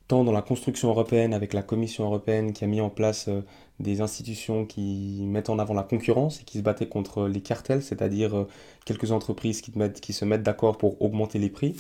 tant 0.10 0.24
dans 0.24 0.32
la 0.32 0.42
construction 0.42 0.90
européenne 0.90 1.36
avec 1.36 1.54
la 1.54 1.62
Commission 1.62 2.04
européenne 2.04 2.52
qui 2.52 2.64
a 2.64 2.68
mis 2.68 2.82
en 2.82 2.90
place 2.90 3.28
euh, 3.30 3.42
des 3.80 4.02
institutions 4.02 4.66
qui 4.66 5.24
mettent 5.28 5.52
en 5.52 5.60
avant 5.60 5.76
la 5.76 5.84
concurrence 5.84 6.42
et 6.42 6.44
qui 6.46 6.58
se 6.58 6.64
battaient 6.64 6.90
contre 6.90 7.28
les 7.28 7.42
cartels, 7.42 7.84
c'est-à-dire 7.84 8.36
euh, 8.36 8.48
quelques 8.86 9.12
entreprises 9.12 9.62
qui, 9.62 10.14
se 10.14 10.26
mettent 10.26 10.42
d'accord 10.42 10.80
pour 10.80 11.00
augmenter 11.04 11.38
les 11.38 11.50
prix, 11.50 11.76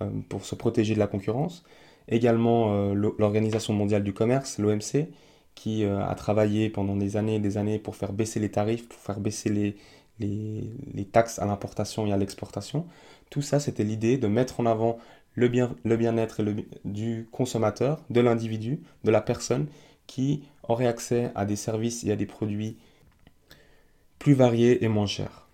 euh, 0.00 0.08
pour 0.28 0.44
se 0.44 0.54
protéger 0.54 0.94
de 0.94 1.00
la 1.00 1.08
concurrence. 1.08 1.64
Également 2.08 2.92
l'Organisation 2.94 3.74
mondiale 3.74 4.02
du 4.02 4.12
commerce, 4.12 4.58
l'OMC, 4.58 5.06
qui 5.54 5.84
a 5.84 6.12
travaillé 6.16 6.68
pendant 6.68 6.96
des 6.96 7.16
années 7.16 7.36
et 7.36 7.38
des 7.38 7.58
années 7.58 7.78
pour 7.78 7.94
faire 7.94 8.12
baisser 8.12 8.40
les 8.40 8.50
tarifs, 8.50 8.88
pour 8.88 8.98
faire 8.98 9.20
baisser 9.20 9.50
les, 9.50 9.76
les 10.18 11.04
taxes 11.04 11.38
à 11.38 11.46
l'importation 11.46 12.04
et 12.04 12.12
à 12.12 12.16
l'exportation. 12.16 12.86
Tout 13.30 13.40
ça, 13.40 13.60
c'était 13.60 13.84
l'idée 13.84 14.18
de 14.18 14.26
mettre 14.26 14.58
en 14.58 14.66
avant 14.66 14.98
le 15.34 15.48
bien-être 15.48 16.42
le 16.42 16.56
du 16.84 17.28
consommateur, 17.32 18.00
de 18.10 18.20
l'individu, 18.20 18.80
de 19.04 19.10
la 19.10 19.20
personne 19.20 19.66
qui 20.06 20.44
aurait 20.68 20.86
accès 20.86 21.30
à 21.34 21.44
des 21.46 21.56
services 21.56 22.04
et 22.04 22.12
à 22.12 22.16
des 22.16 22.26
produits 22.26 22.76
plus 24.18 24.34
variés 24.34 24.84
et 24.84 24.88
moins 24.88 25.06
chers. 25.06 25.48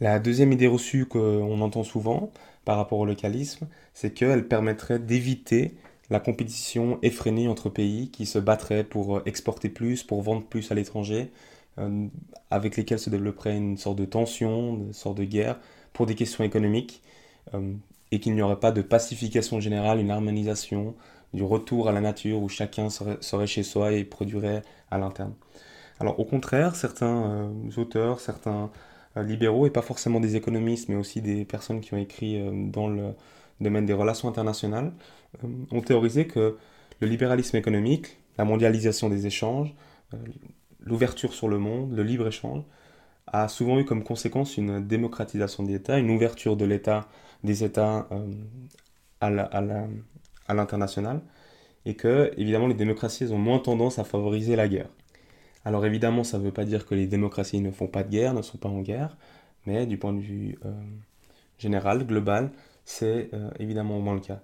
La 0.00 0.20
deuxième 0.20 0.52
idée 0.52 0.68
reçue 0.68 1.06
qu'on 1.06 1.60
entend 1.60 1.82
souvent 1.82 2.30
par 2.64 2.76
rapport 2.76 3.00
au 3.00 3.06
localisme, 3.06 3.66
c'est 3.94 4.12
qu'elle 4.12 4.46
permettrait 4.46 5.00
d'éviter 5.00 5.74
la 6.10 6.20
compétition 6.20 6.98
effrénée 7.02 7.48
entre 7.48 7.68
pays 7.68 8.10
qui 8.10 8.24
se 8.24 8.38
battraient 8.38 8.84
pour 8.84 9.22
exporter 9.26 9.68
plus, 9.68 10.02
pour 10.02 10.22
vendre 10.22 10.44
plus 10.44 10.70
à 10.70 10.74
l'étranger, 10.74 11.30
euh, 11.78 12.06
avec 12.50 12.76
lesquels 12.76 12.98
se 12.98 13.10
développerait 13.10 13.56
une 13.56 13.76
sorte 13.76 13.98
de 13.98 14.04
tension, 14.04 14.76
une 14.76 14.92
sorte 14.92 15.18
de 15.18 15.24
guerre, 15.24 15.58
pour 15.92 16.06
des 16.06 16.14
questions 16.14 16.44
économiques. 16.44 17.02
Euh, 17.54 17.72
et 18.12 18.20
qu'il 18.20 18.34
n'y 18.34 18.42
aurait 18.42 18.60
pas 18.60 18.72
de 18.72 18.82
pacification 18.82 19.60
générale, 19.60 20.00
une 20.00 20.10
harmonisation, 20.10 20.94
du 21.34 21.42
retour 21.42 21.88
à 21.88 21.92
la 21.92 22.00
nature 22.00 22.42
où 22.42 22.48
chacun 22.48 22.88
serait, 22.90 23.46
chez 23.46 23.62
soi 23.62 23.92
et 23.92 24.04
produirait 24.04 24.62
à 24.90 24.98
l'interne. 24.98 25.34
Alors 26.00 26.18
au 26.20 26.24
contraire, 26.24 26.76
certains 26.76 27.30
euh, 27.30 27.70
auteurs, 27.76 28.20
certains 28.20 28.70
euh, 29.16 29.22
libéraux, 29.22 29.66
et 29.66 29.70
pas 29.70 29.82
forcément 29.82 30.20
des 30.20 30.36
économistes, 30.36 30.88
mais 30.88 30.96
aussi 30.96 31.20
des 31.20 31.44
personnes 31.44 31.80
qui 31.80 31.92
ont 31.94 31.98
écrit 31.98 32.40
euh, 32.40 32.50
dans 32.70 32.88
le 32.88 33.14
domaine 33.60 33.86
des 33.86 33.92
relations 33.92 34.28
internationales, 34.28 34.92
ont 35.72 35.80
théorisé 35.80 36.26
que 36.26 36.56
le 37.00 37.06
libéralisme 37.06 37.56
économique, 37.56 38.18
la 38.38 38.44
mondialisation 38.44 39.08
des 39.08 39.26
échanges, 39.26 39.74
l'ouverture 40.80 41.34
sur 41.34 41.48
le 41.48 41.58
monde, 41.58 41.92
le 41.92 42.04
libre-échange, 42.04 42.62
a 43.26 43.48
souvent 43.48 43.78
eu 43.78 43.84
comme 43.84 44.04
conséquence 44.04 44.56
une 44.56 44.86
démocratisation 44.86 45.64
des 45.64 45.74
États, 45.74 45.98
une 45.98 46.10
ouverture 46.10 46.56
de 46.56 46.64
l'État 46.64 47.08
des 47.44 47.64
États 47.64 48.08
euh, 48.12 48.32
à 49.20 50.54
l'international, 50.54 51.20
et 51.84 51.94
que, 51.94 52.32
évidemment, 52.36 52.66
les 52.66 52.74
démocraties 52.74 53.32
ont 53.32 53.38
moins 53.38 53.58
tendance 53.58 53.98
à 53.98 54.04
favoriser 54.04 54.56
la 54.56 54.68
guerre. 54.68 54.90
Alors 55.64 55.84
évidemment, 55.84 56.24
ça 56.24 56.38
ne 56.38 56.44
veut 56.44 56.52
pas 56.52 56.64
dire 56.64 56.86
que 56.86 56.94
les 56.94 57.06
démocraties 57.06 57.60
ne 57.60 57.70
font 57.70 57.88
pas 57.88 58.02
de 58.02 58.10
guerre, 58.10 58.34
ne 58.34 58.42
sont 58.42 58.58
pas 58.58 58.68
en 58.68 58.80
guerre, 58.80 59.16
mais 59.66 59.86
du 59.86 59.98
point 59.98 60.12
de 60.12 60.20
vue 60.20 60.58
euh, 60.64 60.72
général, 61.58 62.06
global, 62.06 62.50
c'est 62.84 63.30
euh, 63.34 63.50
évidemment 63.58 63.98
moins 64.00 64.14
le 64.14 64.20
cas. 64.20 64.40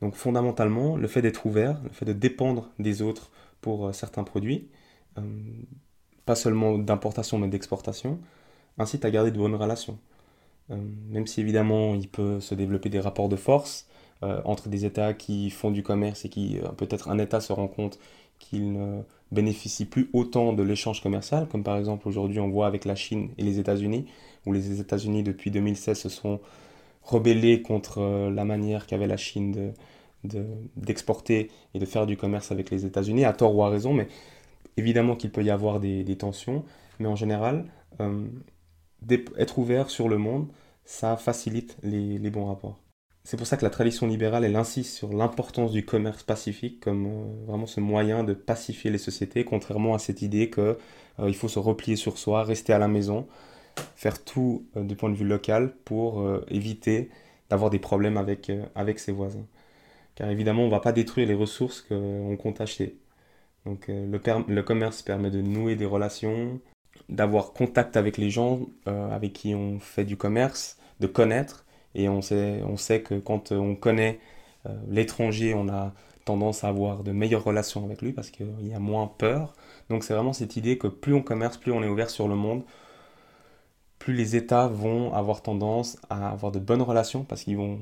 Donc 0.00 0.14
fondamentalement, 0.14 0.96
le 0.96 1.08
fait 1.08 1.22
d'être 1.22 1.46
ouvert, 1.46 1.80
le 1.82 1.90
fait 1.90 2.04
de 2.04 2.12
dépendre 2.12 2.70
des 2.78 3.02
autres 3.02 3.30
pour 3.60 3.92
certains 3.92 4.22
produits, 4.22 4.68
pas 6.24 6.36
seulement 6.36 6.78
d'importation 6.78 7.38
mais 7.38 7.48
d'exportation, 7.48 8.20
incite 8.78 9.04
à 9.04 9.10
garder 9.10 9.32
de 9.32 9.38
bonnes 9.38 9.56
relations. 9.56 9.98
Euh, 10.70 10.76
même 11.08 11.26
si 11.26 11.40
évidemment 11.40 11.94
il 11.94 12.08
peut 12.08 12.40
se 12.40 12.54
développer 12.54 12.90
des 12.90 13.00
rapports 13.00 13.28
de 13.28 13.36
force 13.36 13.86
euh, 14.22 14.40
entre 14.44 14.68
des 14.68 14.84
États 14.84 15.14
qui 15.14 15.50
font 15.50 15.70
du 15.70 15.82
commerce 15.82 16.24
et 16.24 16.28
qui 16.28 16.58
euh, 16.58 16.68
peut-être 16.68 17.08
un 17.08 17.18
État 17.18 17.40
se 17.40 17.52
rend 17.52 17.68
compte 17.68 17.98
qu'il 18.38 18.72
ne 18.72 19.02
bénéficie 19.32 19.86
plus 19.86 20.10
autant 20.12 20.52
de 20.52 20.62
l'échange 20.62 21.02
commercial, 21.02 21.48
comme 21.48 21.62
par 21.64 21.76
exemple 21.78 22.06
aujourd'hui 22.08 22.40
on 22.40 22.48
voit 22.48 22.66
avec 22.66 22.84
la 22.84 22.94
Chine 22.94 23.30
et 23.38 23.42
les 23.42 23.58
États-Unis, 23.58 24.06
où 24.46 24.52
les 24.52 24.80
États-Unis 24.80 25.22
depuis 25.22 25.50
2016 25.50 25.98
se 25.98 26.08
sont 26.08 26.40
rebellés 27.02 27.62
contre 27.62 28.30
la 28.30 28.44
manière 28.44 28.86
qu'avait 28.86 29.06
la 29.06 29.16
Chine 29.16 29.72
d'exporter 30.76 31.50
et 31.74 31.78
de 31.78 31.84
faire 31.84 32.06
du 32.06 32.16
commerce 32.16 32.52
avec 32.52 32.70
les 32.70 32.86
États-Unis, 32.86 33.24
à 33.24 33.32
tort 33.32 33.54
ou 33.56 33.62
à 33.64 33.70
raison, 33.70 33.92
mais 33.92 34.08
évidemment 34.76 35.16
qu'il 35.16 35.30
peut 35.30 35.42
y 35.42 35.50
avoir 35.50 35.80
des, 35.80 36.16
tensions, 36.16 36.64
mais 36.98 37.08
en 37.08 37.16
général, 37.16 37.66
être 39.36 39.58
ouvert 39.58 39.90
sur 39.90 40.08
le 40.08 40.18
monde, 40.18 40.48
ça 40.84 41.16
facilite 41.16 41.76
les, 41.82 42.30
bons 42.30 42.46
rapports. 42.46 42.80
C'est 43.24 43.36
pour 43.36 43.46
ça 43.46 43.58
que 43.58 43.64
la 43.64 43.70
tradition 43.70 44.06
libérale, 44.06 44.44
elle 44.44 44.56
insiste 44.56 44.96
sur 44.96 45.12
l'importance 45.12 45.70
du 45.70 45.84
commerce 45.84 46.22
pacifique 46.22 46.80
comme 46.80 47.06
euh, 47.06 47.44
vraiment 47.46 47.66
ce 47.66 47.80
moyen 47.80 48.24
de 48.24 48.32
pacifier 48.32 48.90
les 48.90 48.98
sociétés, 48.98 49.44
contrairement 49.44 49.94
à 49.94 49.98
cette 49.98 50.22
idée 50.22 50.48
qu'il 50.48 50.76
euh, 51.20 51.32
faut 51.34 51.48
se 51.48 51.58
replier 51.58 51.96
sur 51.96 52.16
soi, 52.16 52.42
rester 52.42 52.72
à 52.72 52.78
la 52.78 52.88
maison, 52.88 53.28
faire 53.96 54.24
tout 54.24 54.66
euh, 54.76 54.82
du 54.82 54.96
point 54.96 55.10
de 55.10 55.14
vue 55.14 55.26
local 55.26 55.74
pour 55.84 56.26
éviter 56.48 57.10
d'avoir 57.50 57.70
des 57.70 57.78
problèmes 57.78 58.16
avec, 58.16 58.50
avec 58.74 58.98
ses 58.98 59.12
voisins. 59.12 59.46
Car 60.14 60.30
évidemment, 60.30 60.62
on 60.62 60.66
ne 60.66 60.70
va 60.70 60.80
pas 60.80 60.92
détruire 60.92 61.28
les 61.28 61.34
ressources 61.34 61.82
qu'on 61.82 62.36
compte 62.38 62.60
acheter. 62.62 62.98
Donc 63.66 63.88
le 63.88 64.62
commerce 64.62 65.02
permet 65.02 65.30
de 65.30 65.42
nouer 65.42 65.76
des 65.76 65.84
relations, 65.84 66.60
d'avoir 67.08 67.52
contact 67.52 67.96
avec 67.96 68.16
les 68.18 68.30
gens 68.30 68.60
euh, 68.86 69.10
avec 69.10 69.32
qui 69.32 69.54
on 69.54 69.78
fait 69.80 70.04
du 70.04 70.16
commerce, 70.16 70.78
de 71.00 71.06
connaître. 71.06 71.64
Et 71.94 72.08
on 72.08 72.22
sait, 72.22 72.62
on 72.64 72.76
sait 72.76 73.02
que 73.02 73.14
quand 73.14 73.52
on 73.52 73.74
connaît 73.74 74.20
euh, 74.66 74.76
l'étranger, 74.88 75.54
on 75.54 75.68
a 75.68 75.94
tendance 76.24 76.64
à 76.64 76.68
avoir 76.68 77.02
de 77.02 77.12
meilleures 77.12 77.44
relations 77.44 77.84
avec 77.84 78.02
lui 78.02 78.12
parce 78.12 78.30
qu'il 78.30 78.66
y 78.68 78.74
a 78.74 78.78
moins 78.78 79.06
peur. 79.06 79.54
Donc 79.88 80.04
c'est 80.04 80.14
vraiment 80.14 80.34
cette 80.34 80.56
idée 80.56 80.78
que 80.78 80.86
plus 80.86 81.14
on 81.14 81.22
commerce, 81.22 81.56
plus 81.56 81.72
on 81.72 81.82
est 81.82 81.88
ouvert 81.88 82.10
sur 82.10 82.28
le 82.28 82.34
monde, 82.34 82.62
plus 83.98 84.14
les 84.14 84.36
États 84.36 84.68
vont 84.68 85.12
avoir 85.14 85.42
tendance 85.42 85.98
à 86.10 86.30
avoir 86.30 86.52
de 86.52 86.58
bonnes 86.58 86.82
relations 86.82 87.24
parce 87.24 87.44
qu'ils 87.44 87.56
vont 87.56 87.80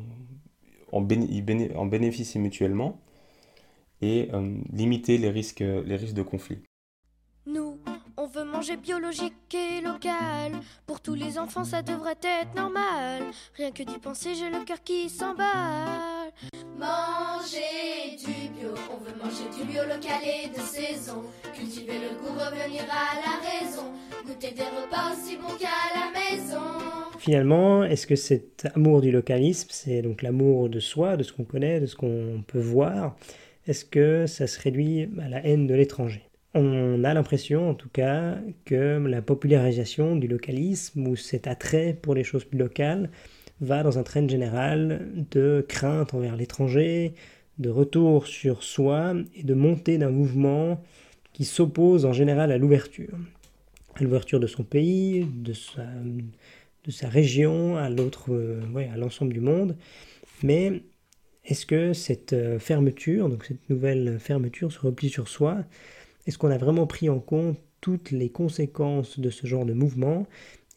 en, 0.92 1.00
bénéficier 1.00 2.40
mutuellement 2.40 3.00
et 4.00 4.28
euh, 4.32 4.56
limiter 4.72 5.18
les 5.18 5.30
risques, 5.30 5.60
les 5.60 5.96
risques 5.96 6.14
de 6.14 6.22
conflit. 6.22 6.58
Biologique 8.74 9.54
et 9.54 9.80
local. 9.80 10.52
Pour 10.86 11.00
tous 11.00 11.14
les 11.14 11.38
enfants, 11.38 11.64
ça 11.64 11.82
devrait 11.82 12.18
être 12.22 12.54
normal. 12.56 13.22
Rien 13.54 13.70
que 13.70 13.84
d'y 13.84 13.98
penser, 13.98 14.34
j'ai 14.34 14.50
le 14.50 14.64
cœur 14.64 14.82
qui 14.82 15.08
s'emballe. 15.08 16.32
Manger 16.76 18.16
du 18.18 18.48
bio, 18.58 18.70
on 18.92 18.96
veut 18.96 19.16
manger 19.22 19.44
du 19.56 19.64
bio 19.70 19.82
local 19.84 20.20
et 20.24 20.48
de 20.48 20.60
saison. 20.60 21.22
Cultiver 21.54 21.98
le 21.98 22.18
goût, 22.18 22.34
revenir 22.34 22.82
à 22.90 23.14
la 23.20 23.36
raison. 23.48 23.92
Goûter 24.26 24.50
des 24.50 24.62
repas 24.62 25.12
aussi 25.12 25.36
bons 25.36 25.54
qu'à 25.58 25.68
la 25.94 26.10
maison. 26.12 26.60
Finalement, 27.18 27.84
est-ce 27.84 28.06
que 28.06 28.16
cet 28.16 28.66
amour 28.74 29.00
du 29.00 29.12
localisme, 29.12 29.68
c'est 29.70 30.02
donc 30.02 30.22
l'amour 30.22 30.68
de 30.68 30.80
soi, 30.80 31.16
de 31.16 31.22
ce 31.22 31.32
qu'on 31.32 31.44
connaît, 31.44 31.80
de 31.80 31.86
ce 31.86 31.96
qu'on 31.96 32.42
peut 32.46 32.60
voir, 32.60 33.16
est-ce 33.66 33.84
que 33.84 34.26
ça 34.26 34.46
se 34.46 34.60
réduit 34.60 35.08
à 35.22 35.28
la 35.28 35.44
haine 35.44 35.66
de 35.66 35.74
l'étranger? 35.74 36.22
On 36.56 37.04
a 37.04 37.14
l'impression, 37.14 37.70
en 37.70 37.74
tout 37.74 37.88
cas, 37.88 38.38
que 38.64 38.98
la 39.06 39.22
popularisation 39.22 40.16
du 40.16 40.26
localisme 40.26 41.06
ou 41.06 41.14
cet 41.14 41.46
attrait 41.46 41.96
pour 42.00 42.14
les 42.14 42.24
choses 42.24 42.44
plus 42.44 42.58
locales 42.58 43.10
va 43.60 43.82
dans 43.82 43.98
un 43.98 44.02
trend 44.02 44.28
général 44.28 45.08
de 45.30 45.64
crainte 45.68 46.14
envers 46.14 46.36
l'étranger, 46.36 47.14
de 47.58 47.68
retour 47.68 48.26
sur 48.26 48.62
soi 48.62 49.14
et 49.34 49.42
de 49.42 49.54
montée 49.54 49.98
d'un 49.98 50.10
mouvement 50.10 50.82
qui 51.32 51.44
s'oppose 51.44 52.04
en 52.06 52.12
général 52.12 52.50
à 52.52 52.58
l'ouverture. 52.58 53.16
À 53.94 54.02
l'ouverture 54.02 54.40
de 54.40 54.46
son 54.46 54.62
pays, 54.64 55.26
de 55.26 55.52
sa, 55.52 57.08
région, 57.08 57.76
à 57.76 57.88
l'autre, 57.88 58.32
euh, 58.32 58.60
à 58.92 58.96
l'ensemble 58.96 59.32
du 59.32 59.40
monde. 59.40 59.76
Mais 60.42 60.82
est-ce 61.44 61.64
que 61.66 61.92
cette 61.92 62.32
euh, 62.32 62.58
fermeture, 62.58 63.28
donc 63.28 63.44
cette 63.44 63.70
nouvelle 63.70 64.18
fermeture, 64.18 64.72
ce 64.72 64.80
repli 64.80 65.08
sur 65.08 65.28
soi, 65.28 65.64
est-ce 66.26 66.38
qu'on 66.38 66.50
a 66.50 66.58
vraiment 66.58 66.86
pris 66.86 67.08
en 67.08 67.20
compte 67.20 67.58
toutes 67.80 68.10
les 68.10 68.30
conséquences 68.30 69.20
de 69.20 69.30
ce 69.30 69.46
genre 69.46 69.64
de 69.64 69.72
mouvement 69.72 70.26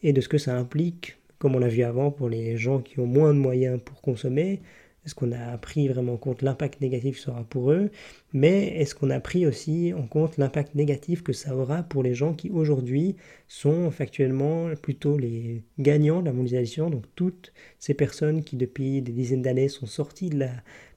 et 0.02 0.12
de 0.12 0.20
ce 0.20 0.28
que 0.28 0.38
ça 0.38 0.56
implique, 0.56 1.16
comme 1.38 1.56
on 1.56 1.58
l'a 1.58 1.68
vu 1.68 1.82
avant 1.82 2.10
pour 2.10 2.28
les 2.28 2.56
gens 2.56 2.80
qui 2.80 3.00
ont 3.00 3.06
moins 3.06 3.34
de 3.34 3.38
moyens 3.38 3.80
pour 3.84 4.00
consommer? 4.00 4.60
Est-ce 5.06 5.14
qu'on 5.14 5.32
a 5.32 5.56
pris 5.56 5.88
vraiment 5.88 6.12
en 6.12 6.16
compte 6.18 6.42
l'impact 6.42 6.82
négatif 6.82 7.16
que 7.16 7.22
ça 7.22 7.30
aura 7.30 7.44
pour 7.44 7.72
eux? 7.72 7.90
Mais 8.34 8.68
est-ce 8.78 8.94
qu'on 8.94 9.08
a 9.08 9.18
pris 9.18 9.46
aussi 9.46 9.94
en 9.94 10.06
compte 10.06 10.36
l'impact 10.36 10.74
négatif 10.74 11.22
que 11.22 11.32
ça 11.32 11.56
aura 11.56 11.82
pour 11.82 12.02
les 12.02 12.14
gens 12.14 12.34
qui 12.34 12.50
aujourd'hui 12.50 13.16
sont 13.48 13.90
factuellement 13.90 14.68
plutôt 14.82 15.16
les 15.16 15.62
gagnants 15.78 16.20
de 16.20 16.26
la 16.26 16.34
mondialisation? 16.34 16.90
Donc 16.90 17.04
toutes 17.16 17.52
ces 17.78 17.94
personnes 17.94 18.44
qui 18.44 18.56
depuis 18.56 19.00
des 19.00 19.12
dizaines 19.12 19.42
d'années 19.42 19.68
sont 19.68 19.86
sorties 19.86 20.28
de 20.28 20.40
la 20.40 20.52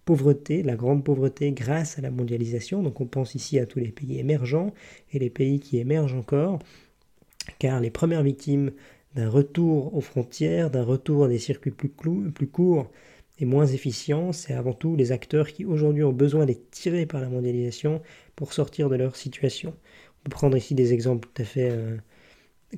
pauvreté, 0.05 0.63
la 0.63 0.75
grande 0.75 1.03
pauvreté 1.03 1.51
grâce 1.51 1.97
à 1.97 2.01
la 2.01 2.11
mondialisation. 2.11 2.83
Donc 2.83 3.01
on 3.01 3.05
pense 3.05 3.35
ici 3.35 3.59
à 3.59 3.65
tous 3.65 3.79
les 3.79 3.91
pays 3.91 4.19
émergents 4.19 4.73
et 5.11 5.19
les 5.19 5.29
pays 5.29 5.59
qui 5.59 5.77
émergent 5.77 6.15
encore, 6.15 6.59
car 7.59 7.79
les 7.79 7.89
premières 7.89 8.23
victimes 8.23 8.71
d'un 9.15 9.29
retour 9.29 9.95
aux 9.95 10.01
frontières, 10.01 10.71
d'un 10.71 10.83
retour 10.83 11.25
à 11.25 11.27
des 11.27 11.39
circuits 11.39 11.71
plus, 11.71 11.89
courts 12.47 12.89
et 13.39 13.45
moins 13.45 13.65
efficients, 13.65 14.31
c'est 14.31 14.53
avant 14.53 14.73
tout 14.73 14.95
les 14.95 15.11
acteurs 15.11 15.47
qui 15.47 15.65
aujourd'hui 15.65 16.03
ont 16.03 16.13
besoin 16.13 16.45
d'être 16.45 16.69
tirés 16.71 17.05
par 17.05 17.21
la 17.21 17.29
mondialisation 17.29 18.01
pour 18.35 18.53
sortir 18.53 18.89
de 18.89 18.95
leur 18.95 19.15
situation. 19.15 19.73
On 20.19 20.23
peut 20.25 20.31
prendre 20.31 20.57
ici 20.57 20.75
des 20.75 20.93
exemples 20.93 21.27
tout 21.33 21.41
à 21.41 21.45
fait 21.45 21.69
euh, 21.69 21.97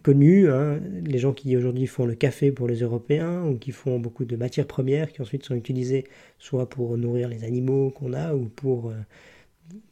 connus, 0.02 0.50
hein. 0.50 0.80
les 1.04 1.18
gens 1.18 1.34
qui 1.34 1.56
aujourd'hui 1.56 1.88
font 1.88 2.06
le 2.06 2.16
café 2.16 2.52
pour 2.52 2.68
les 2.68 2.80
Européens 2.80 3.46
ou 3.46 3.58
qui 3.58 3.72
font 3.72 4.00
beaucoup 4.00 4.26
de 4.26 4.36
matières 4.36 4.68
premières 4.68 5.12
qui 5.12 5.22
ensuite 5.22 5.44
sont 5.44 5.56
utilisées 5.56 6.06
soit 6.40 6.70
pour 6.70 6.98
nourrir 6.98 7.30
les 7.30 7.44
animaux 7.44 7.92
qu'on 7.92 8.14
a 8.14 8.34
ou 8.36 8.46
pour, 8.46 8.90
euh, 8.90 8.96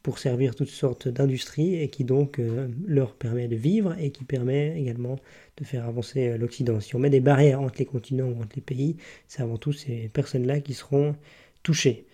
pour 0.02 0.20
servir 0.20 0.56
toutes 0.56 0.70
sortes 0.70 1.08
d'industries 1.08 1.76
et 1.76 1.88
qui 1.88 2.04
donc 2.04 2.40
euh, 2.40 2.68
leur 2.86 3.16
permet 3.16 3.48
de 3.48 3.56
vivre 3.56 3.96
et 4.00 4.12
qui 4.12 4.24
permet 4.24 4.80
également 4.80 5.18
de 5.58 5.64
faire 5.64 5.86
avancer 5.86 6.30
euh, 6.30 6.38
l'Occident. 6.38 6.80
Si 6.80 6.96
on 6.96 7.00
met 7.00 7.10
des 7.10 7.20
barrières 7.20 7.62
entre 7.62 7.80
les 7.80 7.86
continents 7.86 8.28
ou 8.28 8.42
entre 8.42 8.56
les 8.56 8.62
pays, 8.62 8.98
c'est 9.28 9.42
avant 9.42 9.58
tout 9.58 9.74
ces 9.74 10.10
personnes-là 10.14 10.60
qui 10.60 10.74
seront 10.74 11.16
touchées. 11.64 12.06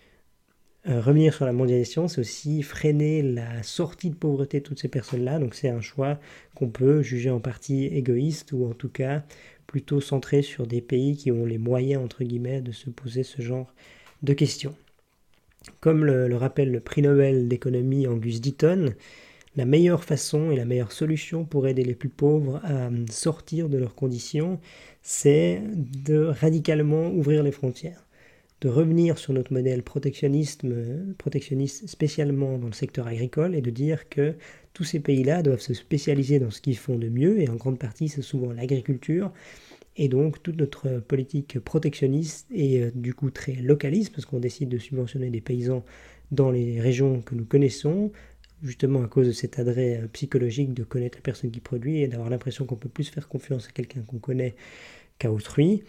Euh, 0.90 1.00
revenir 1.00 1.34
sur 1.34 1.44
la 1.44 1.52
mondialisation, 1.52 2.08
c'est 2.08 2.20
aussi 2.20 2.62
freiner 2.62 3.22
la 3.22 3.62
sortie 3.62 4.10
de 4.10 4.16
pauvreté 4.16 4.60
de 4.60 4.64
toutes 4.64 4.80
ces 4.80 4.88
personnes-là. 4.88 5.38
Donc 5.38 5.54
c'est 5.54 5.68
un 5.68 5.80
choix 5.80 6.18
qu'on 6.54 6.68
peut 6.68 7.02
juger 7.02 7.30
en 7.30 7.38
partie 7.38 7.86
égoïste 7.86 8.52
ou 8.52 8.68
en 8.68 8.74
tout 8.74 8.88
cas 8.88 9.22
plutôt 9.66 10.00
centré 10.00 10.42
sur 10.42 10.66
des 10.66 10.80
pays 10.80 11.16
qui 11.16 11.30
ont 11.30 11.44
les 11.44 11.58
moyens, 11.58 12.02
entre 12.02 12.24
guillemets, 12.24 12.60
de 12.60 12.72
se 12.72 12.90
poser 12.90 13.22
ce 13.22 13.40
genre 13.40 13.72
de 14.22 14.32
questions. 14.32 14.74
Comme 15.80 16.04
le, 16.04 16.34
rappelle 16.34 16.72
le 16.72 16.80
prix 16.80 17.02
Nobel 17.02 17.46
d'économie 17.46 18.08
Angus 18.08 18.40
Deaton, 18.40 18.94
la 19.54 19.66
meilleure 19.66 20.02
façon 20.02 20.50
et 20.50 20.56
la 20.56 20.64
meilleure 20.64 20.92
solution 20.92 21.44
pour 21.44 21.68
aider 21.68 21.84
les 21.84 21.94
plus 21.94 22.08
pauvres 22.08 22.60
à 22.64 22.90
sortir 23.10 23.68
de 23.68 23.78
leurs 23.78 23.94
conditions, 23.94 24.58
c'est 25.02 25.62
de 25.66 26.24
radicalement 26.24 27.10
ouvrir 27.10 27.44
les 27.44 27.52
frontières 27.52 28.06
de 28.60 28.68
revenir 28.68 29.18
sur 29.18 29.32
notre 29.32 29.52
modèle 29.52 29.82
protectionniste, 29.82 30.64
protectionniste 31.16 31.88
spécialement 31.88 32.58
dans 32.58 32.66
le 32.66 32.72
secteur 32.72 33.06
agricole 33.06 33.54
et 33.54 33.62
de 33.62 33.70
dire 33.70 34.08
que 34.08 34.34
tous 34.74 34.84
ces 34.84 35.00
pays-là 35.00 35.42
doivent 35.42 35.60
se 35.60 35.74
spécialiser 35.74 36.38
dans 36.38 36.50
ce 36.50 36.60
qu'ils 36.60 36.76
font 36.76 36.98
de 36.98 37.08
mieux 37.08 37.40
et 37.40 37.48
en 37.48 37.56
grande 37.56 37.78
partie 37.78 38.08
c'est 38.08 38.22
souvent 38.22 38.52
l'agriculture 38.52 39.32
et 39.96 40.08
donc 40.08 40.42
toute 40.42 40.58
notre 40.58 41.00
politique 41.00 41.58
protectionniste 41.58 42.46
est 42.54 42.80
euh, 42.80 42.90
du 42.94 43.14
coup 43.14 43.30
très 43.30 43.54
localiste 43.54 44.12
parce 44.12 44.26
qu'on 44.26 44.40
décide 44.40 44.68
de 44.68 44.78
subventionner 44.78 45.30
des 45.30 45.40
paysans 45.40 45.84
dans 46.30 46.50
les 46.50 46.80
régions 46.80 47.22
que 47.22 47.34
nous 47.34 47.44
connaissons 47.44 48.12
justement 48.62 49.02
à 49.02 49.08
cause 49.08 49.26
de 49.26 49.32
cet 49.32 49.58
adresse 49.58 50.04
euh, 50.04 50.08
psychologique 50.12 50.74
de 50.74 50.84
connaître 50.84 51.18
la 51.18 51.22
personne 51.22 51.50
qui 51.50 51.60
produit 51.60 52.02
et 52.02 52.08
d'avoir 52.08 52.30
l'impression 52.30 52.66
qu'on 52.66 52.76
peut 52.76 52.88
plus 52.88 53.08
faire 53.08 53.26
confiance 53.26 53.68
à 53.68 53.72
quelqu'un 53.72 54.02
qu'on 54.02 54.18
connaît 54.18 54.54
qu'à 55.18 55.32
autrui 55.32 55.82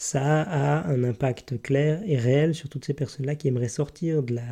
ça 0.00 0.40
a 0.40 0.88
un 0.88 1.04
impact 1.04 1.60
clair 1.60 2.00
et 2.06 2.16
réel 2.16 2.54
sur 2.54 2.70
toutes 2.70 2.86
ces 2.86 2.94
personnes-là 2.94 3.34
qui 3.34 3.48
aimeraient 3.48 3.68
sortir 3.68 4.22
de 4.22 4.34
la 4.34 4.46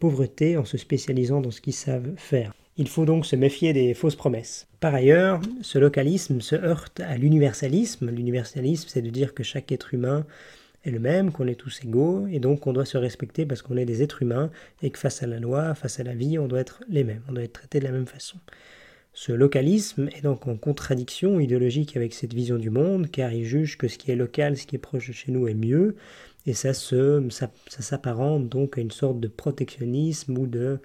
pauvreté 0.00 0.56
en 0.56 0.64
se 0.64 0.76
spécialisant 0.76 1.40
dans 1.40 1.52
ce 1.52 1.60
qu'ils 1.60 1.72
savent 1.72 2.10
faire. 2.16 2.52
Il 2.76 2.88
faut 2.88 3.04
donc 3.04 3.24
se 3.24 3.36
méfier 3.36 3.72
des 3.72 3.94
fausses 3.94 4.16
promesses. 4.16 4.66
Par 4.80 4.92
ailleurs, 4.92 5.40
ce 5.60 5.78
localisme 5.78 6.40
se 6.40 6.56
heurte 6.56 6.98
à 6.98 7.16
l'universalisme. 7.16 8.10
L'universalisme, 8.10 8.88
c'est 8.88 9.02
de 9.02 9.10
dire 9.10 9.34
que 9.34 9.44
chaque 9.44 9.70
être 9.70 9.94
humain 9.94 10.26
est 10.84 10.90
le 10.90 10.98
même, 10.98 11.30
qu'on 11.30 11.46
est 11.46 11.54
tous 11.54 11.84
égaux, 11.84 12.26
et 12.26 12.40
donc 12.40 12.66
on 12.66 12.72
doit 12.72 12.84
se 12.84 12.98
respecter 12.98 13.46
parce 13.46 13.62
qu'on 13.62 13.76
est 13.76 13.84
des 13.84 14.02
êtres 14.02 14.22
humains, 14.22 14.50
et 14.82 14.90
que 14.90 14.98
face 14.98 15.22
à 15.22 15.28
la 15.28 15.38
loi, 15.38 15.76
face 15.76 16.00
à 16.00 16.02
la 16.02 16.16
vie, 16.16 16.40
on 16.40 16.48
doit 16.48 16.58
être 16.58 16.82
les 16.88 17.04
mêmes, 17.04 17.22
on 17.28 17.32
doit 17.34 17.44
être 17.44 17.52
traités 17.52 17.78
de 17.78 17.84
la 17.84 17.92
même 17.92 18.08
façon. 18.08 18.38
Ce 19.14 19.32
localisme 19.32 20.08
est 20.16 20.22
donc 20.22 20.46
en 20.48 20.56
contradiction 20.56 21.38
idéologique 21.38 21.96
avec 21.96 22.14
cette 22.14 22.32
vision 22.32 22.56
du 22.56 22.70
monde, 22.70 23.10
car 23.10 23.32
il 23.32 23.44
juge 23.44 23.76
que 23.76 23.86
ce 23.88 23.98
qui 23.98 24.10
est 24.10 24.16
local, 24.16 24.56
ce 24.56 24.66
qui 24.66 24.76
est 24.76 24.78
proche 24.78 25.08
de 25.08 25.12
chez 25.12 25.32
nous 25.32 25.48
est 25.48 25.54
mieux, 25.54 25.96
et 26.46 26.54
ça, 26.54 26.72
se, 26.72 27.22
ça, 27.30 27.50
s'apparente 27.68 28.48
donc 28.48 28.78
à 28.78 28.80
une 28.80 28.90
sorte 28.90 29.20
de 29.20 29.28
protectionnisme 29.28 30.36
ou 30.38 30.46
de, 30.46 30.80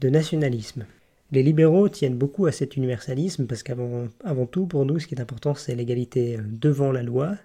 de 0.00 0.08
nationalisme. 0.10 0.86
Les 1.32 1.42
libéraux 1.42 1.88
tiennent 1.88 2.18
beaucoup 2.18 2.44
à 2.44 2.52
cet 2.52 2.76
universalisme 2.76 3.46
parce 3.46 3.62
qu'avant 3.62 4.06
avant 4.22 4.46
tout, 4.46 4.66
pour 4.66 4.84
nous, 4.84 4.98
ce 4.98 5.06
qui 5.06 5.14
est 5.14 5.20
important, 5.20 5.54
c'est 5.54 5.74
l'égalité 5.74 6.38
devant 6.46 6.92
la 6.92 7.02
loi, 7.02 7.36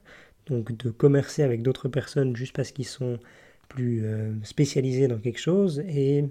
donc 0.46 0.76
de 0.76 0.90
commercer 0.90 1.42
avec 1.42 1.62
d'autres 1.62 1.88
personnes 1.88 2.36
juste 2.36 2.54
parce 2.56 2.72
qu'ils 2.72 2.86
sont 2.86 3.18
plus 3.70 4.02
euh, 4.04 4.34
spécialisés 4.44 5.08
dans 5.08 5.20
quelque 5.20 5.40
chose, 5.40 5.80
et 5.88 6.26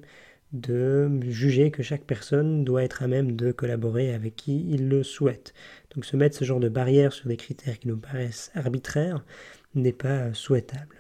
de 0.53 1.21
juger 1.29 1.71
que 1.71 1.83
chaque 1.83 2.05
personne 2.05 2.65
doit 2.65 2.85
être 2.85 3.03
à 3.03 3.09
même 3.09 3.37
de 3.37 3.53
collaborer 3.53 4.15
avec 4.15 4.37
qui 4.37 4.67
il 4.71 4.89
le 4.89 5.03
souhaite. 5.03 5.55
Donc 5.95 6.05
se 6.05 6.17
mettre 6.17 6.37
ce 6.37 6.45
genre 6.45 6.61
de 6.61 6.69
barrière 6.69 7.13
sur 7.13 7.29
des 7.29 7.37
critères 7.37 7.79
qui 7.79 7.89
nous 7.89 7.99
paraissent 7.99 8.51
arbitraires 8.55 9.25
n'est 9.75 9.93
pas 9.93 10.33
souhaitable. 10.35 10.97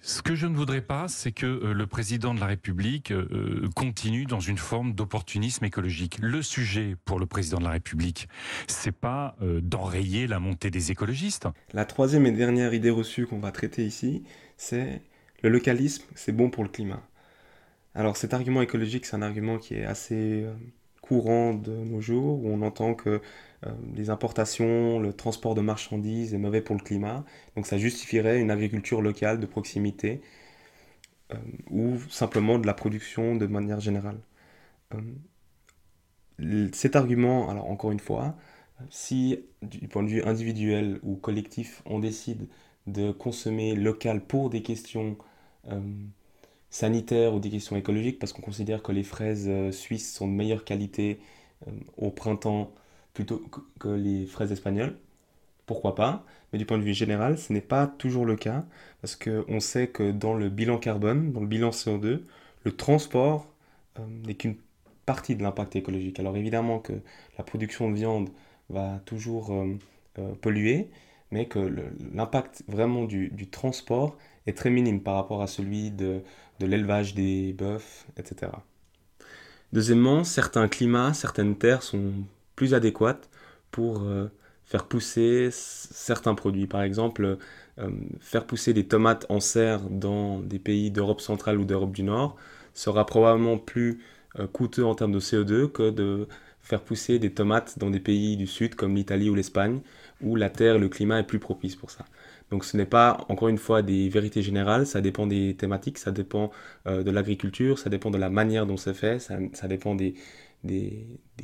Ce 0.00 0.22
que 0.22 0.34
je 0.34 0.46
ne 0.46 0.56
voudrais 0.56 0.80
pas, 0.80 1.08
c'est 1.08 1.32
que 1.32 1.44
euh, 1.44 1.74
le 1.74 1.86
président 1.86 2.32
de 2.32 2.40
la 2.40 2.46
République 2.46 3.10
euh, 3.10 3.68
continue 3.74 4.24
dans 4.26 4.40
une 4.40 4.56
forme 4.56 4.94
d'opportunisme 4.94 5.64
écologique. 5.64 6.18
Le 6.22 6.40
sujet 6.40 6.96
pour 7.04 7.18
le 7.18 7.26
président 7.26 7.58
de 7.58 7.64
la 7.64 7.72
République, 7.72 8.28
c'est 8.68 8.92
pas 8.92 9.36
euh, 9.42 9.60
d'enrayer 9.60 10.26
la 10.26 10.38
montée 10.38 10.70
des 10.70 10.92
écologistes. 10.92 11.48
La 11.74 11.84
troisième 11.84 12.26
et 12.26 12.30
dernière 12.30 12.74
idée 12.74 12.90
reçue 12.90 13.26
qu'on 13.26 13.40
va 13.40 13.50
traiter 13.50 13.84
ici, 13.84 14.22
c'est 14.56 15.02
le 15.42 15.50
localisme, 15.50 16.04
c'est 16.14 16.32
bon 16.32 16.48
pour 16.48 16.62
le 16.62 16.70
climat. 16.70 17.02
Alors 17.94 18.16
cet 18.16 18.34
argument 18.34 18.62
écologique, 18.62 19.06
c'est 19.06 19.16
un 19.16 19.22
argument 19.22 19.58
qui 19.58 19.74
est 19.74 19.84
assez 19.84 20.44
euh, 20.44 20.54
courant 21.02 21.54
de 21.54 21.72
nos 21.72 22.00
jours, 22.00 22.44
où 22.44 22.48
on 22.48 22.62
entend 22.62 22.94
que 22.94 23.20
euh, 23.66 23.72
les 23.94 24.10
importations, 24.10 25.00
le 25.00 25.12
transport 25.12 25.54
de 25.54 25.60
marchandises 25.60 26.34
est 26.34 26.38
mauvais 26.38 26.60
pour 26.62 26.76
le 26.76 26.82
climat, 26.82 27.24
donc 27.56 27.66
ça 27.66 27.78
justifierait 27.78 28.40
une 28.40 28.50
agriculture 28.50 29.02
locale 29.02 29.40
de 29.40 29.46
proximité, 29.46 30.20
euh, 31.32 31.36
ou 31.70 31.98
simplement 32.10 32.58
de 32.58 32.66
la 32.66 32.74
production 32.74 33.36
de 33.36 33.46
manière 33.46 33.80
générale. 33.80 34.18
cet 36.72 36.96
argument, 36.96 37.48
alors 37.50 37.70
encore 37.70 37.90
une 37.92 38.00
fois, 38.00 38.36
si 38.90 39.40
du 39.62 39.88
point 39.88 40.02
de 40.02 40.08
vue 40.08 40.22
individuel 40.22 41.00
ou 41.02 41.16
collectif, 41.16 41.82
on 41.86 41.98
décide 41.98 42.48
de 42.86 43.12
consommer 43.12 43.74
local 43.74 44.24
pour 44.24 44.50
des 44.50 44.62
questions 44.62 45.18
sanitaires 46.70 47.34
ou 47.34 47.40
des 47.40 47.50
questions 47.50 47.76
écologiques, 47.76 48.18
parce 48.18 48.32
qu'on 48.32 48.42
considère 48.42 48.82
que 48.82 48.92
les 48.92 49.02
fraises 49.02 49.46
euh, 49.48 49.72
suisses 49.72 50.14
sont 50.14 50.28
de 50.28 50.32
meilleure 50.32 50.64
qualité 50.64 51.20
euh, 51.66 51.70
au 51.96 52.10
printemps 52.10 52.72
plutôt 53.14 53.42
que 53.80 53.88
les 53.88 54.26
fraises 54.26 54.52
espagnoles. 54.52 54.96
Pourquoi 55.66 55.94
pas? 55.94 56.24
Mais 56.52 56.58
du 56.58 56.66
point 56.66 56.78
de 56.78 56.82
vue 56.82 56.94
général, 56.94 57.38
ce 57.38 57.52
n'est 57.52 57.60
pas 57.60 57.86
toujours 57.86 58.24
le 58.26 58.36
cas, 58.36 58.64
parce 59.02 59.16
qu'on 59.16 59.60
sait 59.60 59.88
que 59.88 60.12
dans 60.12 60.34
le 60.34 60.48
bilan 60.50 60.78
carbone, 60.78 61.32
dans 61.32 61.40
le 61.40 61.46
bilan 61.46 61.70
CO2, 61.70 62.22
le 62.64 62.76
transport 62.76 63.46
euh, 63.98 64.02
n'est 64.26 64.34
qu'une 64.34 64.56
partie 65.06 65.36
de 65.36 65.42
l'impact 65.42 65.76
écologique. 65.76 66.20
Alors 66.20 66.36
évidemment 66.36 66.78
que 66.80 66.92
la 67.38 67.44
production 67.44 67.90
de 67.90 67.96
viande 67.96 68.30
va 68.68 69.00
toujours 69.06 69.50
polluer, 70.42 70.90
mais 71.30 71.46
que 71.46 71.58
l'impact 72.14 72.62
vraiment 72.68 73.04
du, 73.04 73.48
transport 73.50 74.16
est 74.46 74.56
très 74.56 74.70
minime 74.70 75.02
par 75.02 75.14
rapport 75.14 75.42
à 75.42 75.46
celui 75.46 75.90
de, 75.90 76.22
de 76.60 76.66
l'élevage 76.66 77.14
des 77.14 77.52
bœufs, 77.52 78.06
etc. 78.16 78.52
Deuxièmement, 79.72 80.24
certains 80.24 80.68
climats, 80.68 81.12
certaines 81.12 81.56
terres 81.56 81.82
sont 81.82 82.12
plus 82.56 82.72
adéquates 82.74 83.28
pour 83.70 84.02
faire 84.64 84.86
pousser 84.86 85.50
certains 85.52 86.34
produits. 86.34 86.66
Par 86.66 86.82
exemple, 86.82 87.36
faire 88.18 88.46
pousser 88.46 88.72
des 88.72 88.86
tomates 88.86 89.26
en 89.28 89.40
serre 89.40 89.80
dans 89.90 90.40
des 90.40 90.58
pays 90.58 90.90
d'Europe 90.90 91.20
centrale 91.20 91.58
ou 91.58 91.64
d'Europe 91.66 91.92
du 91.92 92.02
Nord 92.02 92.36
sera 92.78 93.04
probablement 93.04 93.58
plus 93.58 94.00
euh, 94.38 94.46
coûteux 94.46 94.84
en 94.84 94.94
termes 94.94 95.12
de 95.12 95.20
CO2 95.20 95.68
que 95.68 95.90
de 95.90 96.28
faire 96.60 96.82
pousser 96.82 97.18
des 97.18 97.32
tomates 97.32 97.78
dans 97.78 97.90
des 97.90 98.00
pays 98.00 98.36
du 98.36 98.46
sud 98.46 98.74
comme 98.74 98.94
l'Italie 98.94 99.30
ou 99.30 99.34
l'Espagne, 99.34 99.80
où 100.20 100.36
la 100.36 100.50
terre 100.50 100.78
le 100.78 100.88
climat 100.88 101.20
est 101.20 101.26
plus 101.26 101.38
propice 101.38 101.76
pour 101.76 101.90
ça. 101.90 102.04
Donc 102.50 102.64
ce 102.64 102.76
n'est 102.76 102.86
pas, 102.86 103.24
encore 103.28 103.48
une 103.48 103.58
fois, 103.58 103.82
des 103.82 104.08
vérités 104.08 104.42
générales, 104.42 104.86
ça 104.86 105.00
dépend 105.00 105.26
des 105.26 105.54
thématiques, 105.54 105.98
ça 105.98 106.10
dépend 106.10 106.50
euh, 106.86 107.02
de 107.02 107.10
l'agriculture, 107.10 107.78
ça 107.78 107.90
dépend 107.90 108.10
de 108.10 108.18
la 108.18 108.30
manière 108.30 108.66
dont 108.66 108.76
c'est 108.76 108.94
fait, 108.94 109.18
ça, 109.18 109.68
dépend 109.68 109.94
des, 109.94 110.14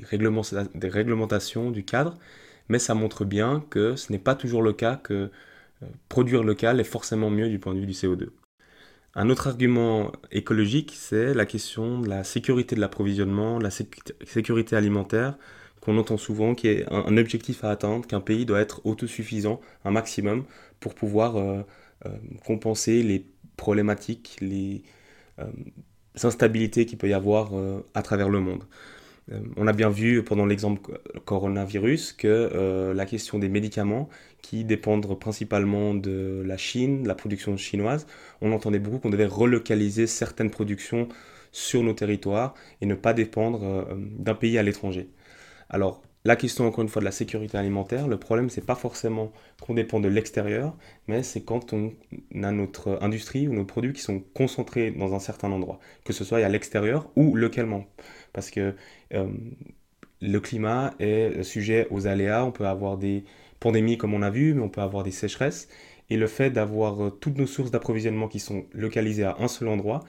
réglementations, 0.03 1.71
du 1.71 1.85
cadre, 1.85 2.17
mais 2.69 2.79
ça 2.79 2.95
montre 2.95 3.25
bien 3.25 3.65
que 3.71 3.97
ce 3.97 4.13
n'est 4.13 4.19
pas 4.19 4.35
toujours 4.35 4.63
le 4.63 4.73
cas 4.73 4.97
que 4.97 5.31
euh, 5.83 5.87
produire 6.09 6.43
local 6.43 6.81
est 6.81 6.85
forcément 6.85 7.31
mieux 7.31 7.49
du 7.49 7.59
point 7.59 7.75
de 7.75 7.81
vue 7.81 7.87
du 7.87 7.93
CO2. 7.93 8.31
Un 9.17 9.31
autre 9.31 9.47
argument 9.47 10.11
écologique, 10.33 10.93
c'est 10.97 11.35
la 11.35 11.47
question 11.47 12.01
de 12.01 12.09
la 12.09 12.25
sécurité 12.25 12.75
de 12.75 12.81
l'approvisionnement, 12.81 13.61
la 13.61 13.71
sécurité 13.71 14.75
alimentaire, 14.75 15.37
qu'on 15.85 15.99
entend 15.99 16.17
souvent, 16.17 16.55
qui 16.55 16.69
est 16.69 16.87
un, 16.91 17.17
objectif 17.17 17.63
à 17.65 17.71
atteindre, 17.71 18.07
qu'un 18.07 18.21
pays 18.21 18.47
doit 18.47 18.61
être 18.61 18.85
autosuffisant 18.85 19.61
un 19.85 19.91
maximum 19.91 20.45
pour 20.81 20.95
pouvoir 20.95 21.37
euh, 21.37 21.63
euh, 22.07 22.11
compenser 22.45 23.03
les 23.03 23.27
problématiques, 23.57 24.37
les 24.41 24.83
euh, 25.39 25.45
instabilités 26.23 26.87
qu'il 26.87 26.99
peut 26.99 27.09
y 27.09 27.13
avoir 27.13 27.53
à 27.95 28.03
travers 28.03 28.29
le 28.29 28.41
monde. 28.41 28.65
on 29.57 29.67
a 29.67 29.73
bien 29.73 29.91
vu 29.91 30.23
pendant 30.23 30.47
l'exemple 30.47 31.01
coronavirus 31.25 32.13
que 32.13 32.93
la 32.95 33.07
question 33.07 33.41
des 33.41 33.49
médicaments 33.49 34.09
qui 34.43 34.65
dépendent 34.65 35.19
principalement 35.19 35.93
de 35.93 36.43
la 36.47 36.57
Chine, 36.57 37.03
de 37.03 37.09
la 37.09 37.17
production 37.17 37.57
chinoise. 37.57 38.07
On 38.41 38.53
entendait 38.53 38.79
beaucoup 38.79 39.01
qu'on 39.01 39.11
devait 39.11 39.27
relocaliser 39.27 40.07
certaines 40.07 40.51
productions 40.51 41.09
sur 41.51 41.83
nos 41.83 41.95
territoires 41.95 42.55
et 42.81 42.87
ne 42.87 42.95
pas 42.95 43.13
dépendre 43.13 43.89
d'un 43.97 44.35
pays 44.35 44.57
à 44.57 44.63
l'étranger. 44.63 45.09
Alors, 45.71 46.03
la 46.25 46.37
question 46.37 46.67
encore 46.67 46.83
une 46.83 46.89
fois 46.89 47.01
de 47.01 47.05
la 47.05 47.13
sécurité 47.13 47.59
alimentaire, 47.59 48.09
le 48.09 48.19
problème 48.19 48.49
c'est 48.49 48.65
pas 48.65 48.75
forcément 48.75 49.33
qu'on 49.61 49.75
dépend 49.75 50.01
de 50.01 50.09
l'extérieur, 50.09 50.75
mais 51.07 51.23
c'est 51.23 51.43
quand 51.43 51.73
on 51.75 51.93
a 52.43 52.51
notre 52.51 52.99
industrie 53.03 53.47
ou 53.49 53.53
nos 53.53 53.65
produits 53.67 53.93
qui 53.93 54.01
sont 54.01 54.21
concentrés 54.35 54.91
dans 54.91 55.15
un 55.15 55.19
certain 55.19 55.53
endroit, 55.53 55.81
que 56.05 56.13
ce 56.15 56.25
soit 56.25 56.39
à 56.39 56.49
l'extérieur 56.49 57.11
ou 57.17 57.37
localement. 57.37 57.85
Parce 58.33 58.51
que 58.51 58.75
euh, 59.13 59.29
le 60.23 60.41
climat 60.41 60.95
est 60.99 61.43
sujet 61.43 61.87
aux 61.91 62.07
aléas, 62.07 62.45
on 62.45 62.53
peut 62.53 62.67
avoir 62.67 62.97
des, 62.97 63.25
pandémie 63.65 63.97
comme 63.97 64.13
on 64.13 64.21
a 64.23 64.31
vu, 64.31 64.53
mais 64.55 64.63
on 64.63 64.69
peut 64.69 64.83
avoir 64.83 65.05
des 65.05 65.11
sécheresses. 65.11 65.69
Et 66.11 66.19
le 66.19 66.27
fait 66.27 66.51
d'avoir 66.51 67.03
euh, 67.03 67.11
toutes 67.11 67.39
nos 67.39 67.47
sources 67.47 67.71
d'approvisionnement 67.71 68.29
qui 68.29 68.39
sont 68.39 68.67
localisées 68.73 69.25
à 69.25 69.37
un 69.39 69.49
seul 69.49 69.69
endroit, 69.69 70.01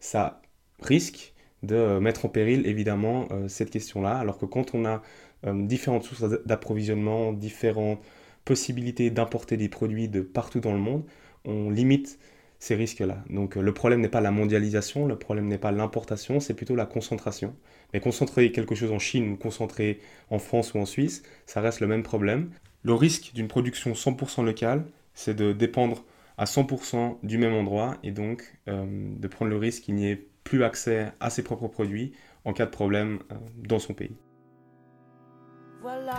ça 0.00 0.40
risque 0.80 1.31
de 1.62 1.74
euh, 1.76 2.00
mettre 2.00 2.24
en 2.24 2.28
péril 2.28 2.66
évidemment 2.66 3.28
euh, 3.30 3.48
cette 3.48 3.70
question-là. 3.70 4.18
Alors 4.18 4.38
que 4.38 4.46
quand 4.46 4.74
on 4.74 4.84
a 4.84 5.02
différentes 5.44 6.04
sources 6.04 6.22
d'approvisionnement, 6.46 7.32
différentes 7.32 8.00
possibilités 8.44 9.10
d'importer 9.10 9.56
des 9.56 9.68
produits 9.68 10.06
de 10.06 10.20
partout 10.20 10.60
dans 10.60 10.72
le 10.72 10.78
monde, 10.78 11.02
on 11.44 11.68
limite 11.68 12.20
ces 12.60 12.76
risques-là. 12.76 13.24
Donc 13.28 13.56
le 13.56 13.74
problème 13.74 14.00
n'est 14.02 14.08
pas 14.08 14.20
la 14.20 14.30
mondialisation, 14.30 15.04
le 15.04 15.18
problème 15.18 15.48
n'est 15.48 15.58
pas 15.58 15.72
l'importation, 15.72 16.38
c'est 16.38 16.54
plutôt 16.54 16.76
la 16.76 16.86
concentration. 16.86 17.56
Mais 17.92 17.98
concentrer 17.98 18.52
quelque 18.52 18.76
chose 18.76 18.92
en 18.92 19.00
Chine 19.00 19.32
ou 19.32 19.36
concentrer 19.36 19.98
en 20.30 20.38
France 20.38 20.74
ou 20.74 20.78
en 20.78 20.86
Suisse, 20.86 21.24
ça 21.46 21.60
reste 21.60 21.80
le 21.80 21.88
même 21.88 22.04
problème. 22.04 22.50
Le 22.84 22.94
risque 22.94 23.32
d'une 23.34 23.48
production 23.48 23.94
100% 23.94 24.44
locale, 24.44 24.84
c'est 25.14 25.34
de 25.34 25.52
dépendre 25.52 26.04
à 26.38 26.44
100% 26.44 27.18
du 27.22 27.38
même 27.38 27.54
endroit 27.54 27.98
et 28.02 28.10
donc 28.10 28.42
euh, 28.68 28.84
de 28.86 29.28
prendre 29.28 29.50
le 29.50 29.56
risque 29.56 29.82
qu'il 29.84 29.94
n'y 29.96 30.08
ait 30.08 30.26
plus 30.44 30.64
accès 30.64 31.12
à 31.20 31.30
ses 31.30 31.42
propres 31.42 31.68
produits 31.68 32.12
en 32.44 32.52
cas 32.52 32.66
de 32.66 32.70
problème 32.70 33.20
euh, 33.30 33.36
dans 33.56 33.78
son 33.78 33.94
pays. 33.94 34.16
Voilà, 35.80 36.16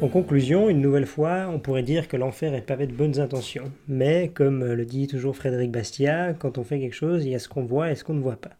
En 0.00 0.08
conclusion, 0.08 0.68
une 0.68 0.80
nouvelle 0.80 1.06
fois, 1.06 1.48
on 1.52 1.58
pourrait 1.58 1.82
dire 1.82 2.08
que 2.08 2.16
l'enfer 2.16 2.54
est 2.54 2.62
pavé 2.62 2.86
de 2.86 2.92
bonnes 2.92 3.18
intentions. 3.18 3.72
Mais, 3.88 4.28
comme 4.28 4.64
le 4.64 4.84
dit 4.84 5.08
toujours 5.08 5.36
Frédéric 5.36 5.70
Bastiat, 5.70 6.34
quand 6.34 6.58
on 6.58 6.64
fait 6.64 6.78
quelque 6.78 6.94
chose, 6.94 7.24
il 7.24 7.32
y 7.32 7.34
a 7.34 7.38
ce 7.38 7.48
qu'on 7.48 7.64
voit 7.64 7.90
et 7.90 7.94
ce 7.94 8.04
qu'on 8.04 8.14
ne 8.14 8.22
voit 8.22 8.36
pas. 8.36 8.52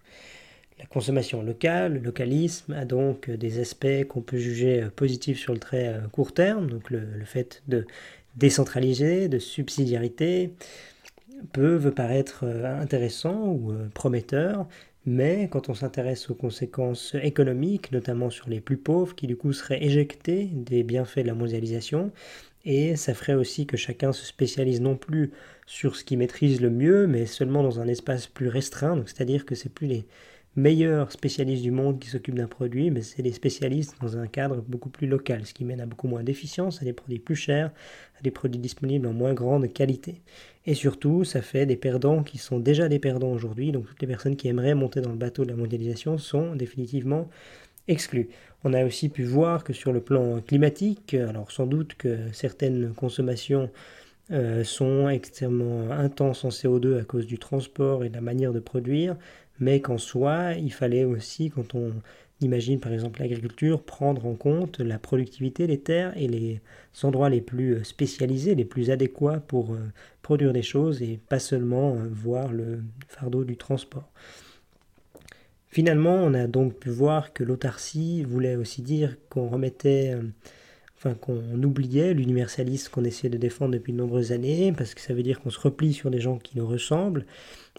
La 0.79 0.87
consommation 0.87 1.43
locale, 1.43 1.95
le 1.95 2.01
localisme, 2.01 2.73
a 2.73 2.85
donc 2.85 3.31
des 3.31 3.61
aspects 3.61 4.05
qu'on 4.09 4.21
peut 4.21 4.39
juger 4.39 4.87
positifs 4.95 5.39
sur 5.39 5.53
le 5.53 5.59
très 5.59 5.89
euh, 5.89 6.01
court 6.13 6.33
terme, 6.33 6.69
donc 6.69 6.91
le, 6.91 7.03
fait 7.25 7.63
de 7.69 7.87
décentraliser, 8.39 9.29
de 9.29 9.39
subsidiarité, 9.39 10.53
peuvent 11.53 11.93
paraître 11.93 12.41
euh, 12.45 12.81
intéressants 12.81 13.47
ou 13.49 13.73
euh, 13.73 13.89
prometteurs, 13.95 14.67
mais 15.07 15.49
quand 15.51 15.69
on 15.69 15.75
s'intéresse 15.75 16.31
aux 16.31 16.35
conséquences 16.35 17.15
économiques, 17.23 17.93
notamment 17.93 18.31
sur 18.31 18.49
les 18.49 18.61
plus 18.61 18.77
pauvres, 18.77 19.15
qui 19.15 19.27
du 19.27 19.37
coup 19.37 19.53
seraient 19.53 19.83
éjectés 19.83 20.51
des 20.53 20.83
bienfaits 20.83 21.21
de 21.21 21.29
la 21.29 21.35
mondialisation, 21.35 22.13
et 22.65 22.97
ça 22.97 23.15
ferait 23.15 23.35
aussi 23.35 23.67
que 23.67 23.77
chacun 23.77 24.13
se 24.13 24.27
spécialise 24.27 24.81
non 24.81 24.97
plus 24.97 25.31
sur 25.67 25.97
ce 25.97 26.05
qu'il 26.05 26.19
maîtrise 26.19 26.61
le 26.61 26.71
mieux, 26.71 27.07
mais 27.07 27.25
seulement 27.27 27.63
dans 27.63 27.81
un 27.81 27.89
espace 27.89 28.27
plus 28.27 28.49
restreint, 28.49 29.03
c'est-à-dire 29.07 29.47
que 29.47 29.55
c'est 29.55 29.73
plus 29.73 29.87
les, 29.87 30.05
meilleurs 30.59 31.13
spécialistes 31.13 31.63
du 31.63 31.71
monde 31.71 32.01
qui 32.01 32.09
s'occupent 32.09 32.35
d'un 32.35 32.49
produit, 32.49 32.91
mais 32.91 33.03
c'est 33.03 33.23
des 33.23 33.33
spécialistes 33.33 33.95
dans 34.03 34.19
un 34.19 34.27
cadre 34.27 34.63
beaucoup 34.67 34.91
plus 34.91 35.07
local, 35.07 35.47
ce 35.47 35.55
qui 35.55 35.65
mène 35.65 35.81
à 35.81 35.87
beaucoup 35.87 36.09
moins 36.09 36.23
d'efficience, 36.23 36.83
à 36.83 36.85
des 36.85 36.93
produits 36.93 37.21
plus 37.21 37.37
chers, 37.37 37.71
à 38.19 38.23
des 38.23 38.31
produits 38.31 38.61
disponibles 38.61 39.07
en 39.07 39.13
moins 39.13 39.35
grande 39.35 39.73
qualité. 39.73 40.21
Et 40.67 40.75
surtout, 40.75 41.25
ça 41.25 41.43
fait 41.43 41.65
des 41.65 41.77
perdants 41.77 42.23
qui 42.23 42.39
sont 42.39 42.59
déjà 42.59 42.89
des 42.89 42.99
perdants 42.99 43.31
aujourd'hui, 43.31 43.73
donc 43.73 43.87
toutes 43.87 44.01
les 44.03 44.09
personnes 44.09 44.37
qui 44.37 44.49
aimeraient 44.49 44.75
monter 44.75 45.01
dans 45.01 45.11
le 45.13 45.17
bateau 45.17 45.45
de 45.45 45.51
la 45.51 45.57
mondialisation 45.57 46.19
sont 46.19 46.55
définitivement 46.57 47.29
exclues. 47.87 48.29
On 48.65 48.75
a 48.75 48.85
aussi 48.85 49.09
pu 49.09 49.23
voir 49.23 49.63
que 49.63 49.73
sur 49.73 49.93
le 49.93 50.01
plan 50.01 50.41
climatique, 50.41 51.15
alors 51.15 51.53
sans 51.53 51.67
doute 51.67 51.95
que 51.95 52.19
certaines 52.33 52.93
consommations 52.95 53.71
euh, 54.31 54.63
sont 54.63 55.09
extrêmement 55.09 55.91
intenses 55.91 56.45
en 56.45 56.51
CO2 56.51 57.01
à 57.01 57.05
cause 57.05 57.27
du 57.27 57.39
transport 57.39 58.05
et 58.05 58.11
de 58.11 58.15
la 58.15 58.21
manière 58.21 58.53
de 58.53 58.61
produire, 58.61 59.17
mais 59.61 59.81
qu'en 59.81 59.99
soi, 59.99 60.55
il 60.55 60.73
fallait 60.73 61.05
aussi, 61.05 61.51
quand 61.51 61.75
on 61.75 61.93
imagine 62.41 62.79
par 62.79 62.93
exemple 62.93 63.21
l'agriculture, 63.21 63.83
prendre 63.83 64.27
en 64.27 64.35
compte 64.35 64.81
la 64.81 64.99
productivité 64.99 65.67
des 65.67 65.81
terres 65.81 66.13
et 66.17 66.29
les 66.29 66.61
endroits 67.03 67.31
les 67.31 67.41
plus 67.41 67.85
spécialisés, 67.85 68.55
les 68.55 68.65
plus 68.65 68.91
adéquats 68.91 69.41
pour 69.41 69.73
euh, 69.73 69.79
produire 70.23 70.53
des 70.53 70.63
choses 70.63 71.03
et 71.03 71.19
pas 71.29 71.39
seulement 71.39 71.95
euh, 71.95 72.09
voir 72.11 72.53
le 72.53 72.81
fardeau 73.09 73.45
du 73.45 73.57
transport. 73.57 74.09
Finalement, 75.69 76.15
on 76.15 76.33
a 76.35 76.47
donc 76.47 76.75
pu 76.79 76.91
voir 76.91 77.33
que 77.33 77.45
l'autarcie 77.45 78.25
voulait 78.25 78.57
aussi 78.57 78.83
dire 78.83 79.17
qu'on 79.29 79.49
remettait, 79.49 80.15
euh, 80.15 80.23
qu'on 81.21 81.63
oubliait 81.63 82.15
l'universalisme 82.15 82.91
qu'on 82.91 83.05
essayait 83.05 83.31
de 83.31 83.39
défendre 83.39 83.73
depuis 83.73 83.93
de 83.93 83.99
nombreuses 83.99 84.33
années, 84.33 84.73
parce 84.77 84.95
que 84.95 85.01
ça 85.01 85.15
veut 85.15 85.23
dire 85.23 85.41
qu'on 85.41 85.51
se 85.51 85.61
replie 85.61 85.93
sur 85.93 86.11
des 86.11 86.21
gens 86.21 86.39
qui 86.39 86.59
nous 86.59 86.67
ressemblent, 86.67 87.25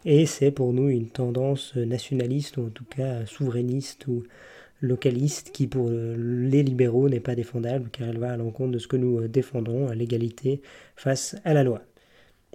et 0.06 0.26
c'est 0.26 0.52
pour 0.52 0.74
nous 0.74 0.90
une 0.90 1.10
tendance 1.10 1.76
nationaliste, 1.76 2.58
ou 2.58 2.68
en 2.68 2.70
tout 2.70 2.86
cas 2.86 3.26
souverainiste 3.26 4.08
ou 4.08 4.24
localiste, 4.82 5.52
qui 5.52 5.68
pour 5.68 5.90
les 5.90 6.64
libéraux 6.64 7.10
n'est 7.10 7.20
pas 7.20 7.36
défendable, 7.36 7.90
car 7.92 8.08
elle 8.08 8.18
va 8.18 8.32
à 8.32 8.38
l'encontre 8.38 8.72
de 8.72 8.80
ce 8.80 8.88
que 8.88 8.96
nous 8.96 9.28
défendons, 9.28 9.92
l'égalité 9.92 10.62
face 10.96 11.36
à 11.44 11.54
la 11.54 11.64
loi. 11.64 11.82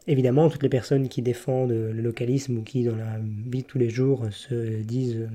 Évidemment, 0.07 0.51
toutes 0.51 0.63
les 0.63 0.69
personnes 0.69 1.09
qui 1.09 1.23
défendent 1.23 1.71
le 1.71 1.93
localisme 1.93 2.59
ou 2.59 2.63
qui, 2.63 2.85
dans 2.85 2.97
la 2.97 3.19
vie 3.51 3.63
de 3.63 3.67
tous 3.67 3.79
les 3.79 3.91
jours, 3.91 4.27
se 4.31 4.83
disent 4.83 5.29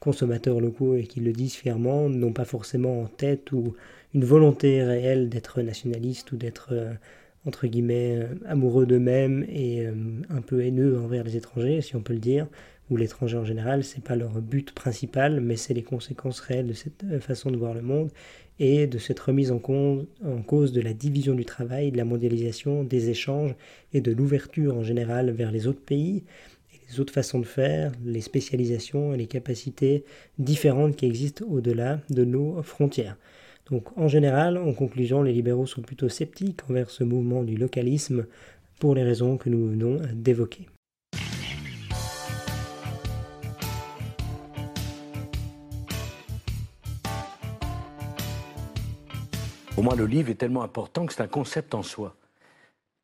consommateurs 0.00 0.60
locaux 0.60 0.96
et 0.96 1.04
qui 1.04 1.20
le 1.20 1.32
disent 1.32 1.54
fièrement, 1.54 2.08
n'ont 2.08 2.32
pas 2.32 2.44
forcément 2.44 3.02
en 3.02 3.06
tête 3.06 3.52
ou 3.52 3.74
une 4.14 4.24
volonté 4.24 4.82
réelle 4.82 5.28
d'être 5.28 5.60
nationaliste 5.62 6.32
ou 6.32 6.36
d'être 6.36 6.72
entre 7.46 7.66
guillemets, 7.66 8.26
amoureux 8.46 8.86
d'eux-mêmes 8.86 9.44
et 9.50 9.86
un 10.30 10.40
peu 10.40 10.64
haineux 10.64 10.98
envers 10.98 11.24
les 11.24 11.36
étrangers, 11.36 11.82
si 11.82 11.94
on 11.94 12.00
peut 12.00 12.14
le 12.14 12.18
dire, 12.18 12.46
ou 12.90 12.96
l'étranger 12.96 13.36
en 13.36 13.44
général, 13.44 13.84
c'est 13.84 14.02
pas 14.02 14.16
leur 14.16 14.40
but 14.40 14.72
principal, 14.72 15.40
mais 15.40 15.56
c'est 15.56 15.74
les 15.74 15.82
conséquences 15.82 16.40
réelles 16.40 16.68
de 16.68 16.72
cette 16.72 17.04
façon 17.20 17.50
de 17.50 17.56
voir 17.56 17.74
le 17.74 17.82
monde 17.82 18.10
et 18.58 18.86
de 18.86 18.98
cette 18.98 19.20
remise 19.20 19.50
en 19.50 19.60
en 20.24 20.42
cause 20.42 20.72
de 20.72 20.80
la 20.80 20.94
division 20.94 21.34
du 21.34 21.44
travail, 21.44 21.90
de 21.90 21.96
la 21.96 22.04
mondialisation, 22.04 22.84
des 22.84 23.10
échanges 23.10 23.54
et 23.92 24.00
de 24.00 24.12
l'ouverture 24.12 24.76
en 24.76 24.82
général 24.82 25.30
vers 25.30 25.50
les 25.50 25.66
autres 25.66 25.82
pays 25.84 26.24
les 26.90 27.00
autres 27.00 27.12
façons 27.12 27.38
de 27.38 27.46
faire, 27.46 27.92
les 28.04 28.20
spécialisations 28.20 29.14
et 29.14 29.16
les 29.16 29.26
capacités 29.26 30.04
différentes 30.38 30.96
qui 30.96 31.06
existent 31.06 31.44
au-delà 31.48 32.00
de 32.10 32.24
nos 32.24 32.62
frontières. 32.62 33.16
Donc 33.70 33.96
en 33.96 34.08
général, 34.08 34.58
en 34.58 34.72
conclusion, 34.74 35.22
les 35.22 35.32
libéraux 35.32 35.66
sont 35.66 35.82
plutôt 35.82 36.08
sceptiques 36.08 36.60
envers 36.68 36.90
ce 36.90 37.02
mouvement 37.02 37.42
du 37.42 37.56
localisme 37.56 38.26
pour 38.78 38.94
les 38.94 39.02
raisons 39.02 39.38
que 39.38 39.48
nous 39.48 39.68
venons 39.68 40.00
d'évoquer. 40.12 40.68
Au 49.76 49.82
moins, 49.82 49.96
le 49.96 50.06
livre 50.06 50.30
est 50.30 50.36
tellement 50.36 50.62
important 50.62 51.04
que 51.04 51.12
c'est 51.12 51.22
un 51.22 51.26
concept 51.26 51.74
en 51.74 51.82
soi. 51.82 52.14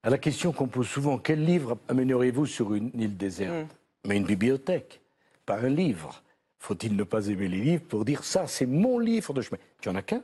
À 0.03 0.11
la 0.11 0.19
question 0.19 0.53
qu'on 0.53 0.69
pose 0.69 0.87
souvent, 0.87 1.19
quel 1.19 1.45
livre 1.45 1.77
amènerez-vous 1.89 2.47
sur 2.47 2.75
une 2.75 2.91
île 2.95 3.17
déserte 3.17 3.65
mm. 3.65 4.09
Mais 4.09 4.17
une 4.17 4.25
bibliothèque, 4.25 5.01
pas 5.45 5.59
un 5.59 5.69
livre. 5.69 6.23
Faut-il 6.59 6.97
ne 6.97 7.03
pas 7.03 7.27
aimer 7.27 7.49
les 7.49 7.61
livres 7.61 7.85
pour 7.89 8.05
dire 8.05 8.25
ça, 8.25 8.47
c'est 8.47 8.67
mon 8.67 8.99
livre 8.99 9.35
de 9.35 9.43
chemin? 9.43 9.59
Tu 9.81 9.89
en 9.89 9.97
as 9.97 10.03
qu'un? 10.03 10.23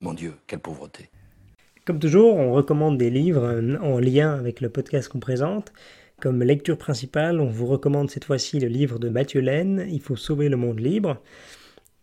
Mon 0.00 0.14
Dieu, 0.14 0.34
quelle 0.46 0.60
pauvreté. 0.60 1.10
Comme 1.84 1.98
toujours, 1.98 2.36
on 2.36 2.52
recommande 2.52 2.98
des 2.98 3.10
livres 3.10 3.60
en 3.82 3.98
lien 3.98 4.32
avec 4.32 4.60
le 4.60 4.68
podcast 4.68 5.08
qu'on 5.08 5.18
présente. 5.18 5.72
Comme 6.20 6.44
lecture 6.44 6.78
principale, 6.78 7.40
on 7.40 7.50
vous 7.50 7.66
recommande 7.66 8.08
cette 8.08 8.24
fois-ci 8.24 8.60
le 8.60 8.68
livre 8.68 9.00
de 9.00 9.08
Mathieu 9.08 9.40
Laine, 9.40 9.88
Il 9.90 10.00
faut 10.00 10.14
sauver 10.14 10.48
le 10.48 10.56
monde 10.56 10.78
libre. 10.78 11.20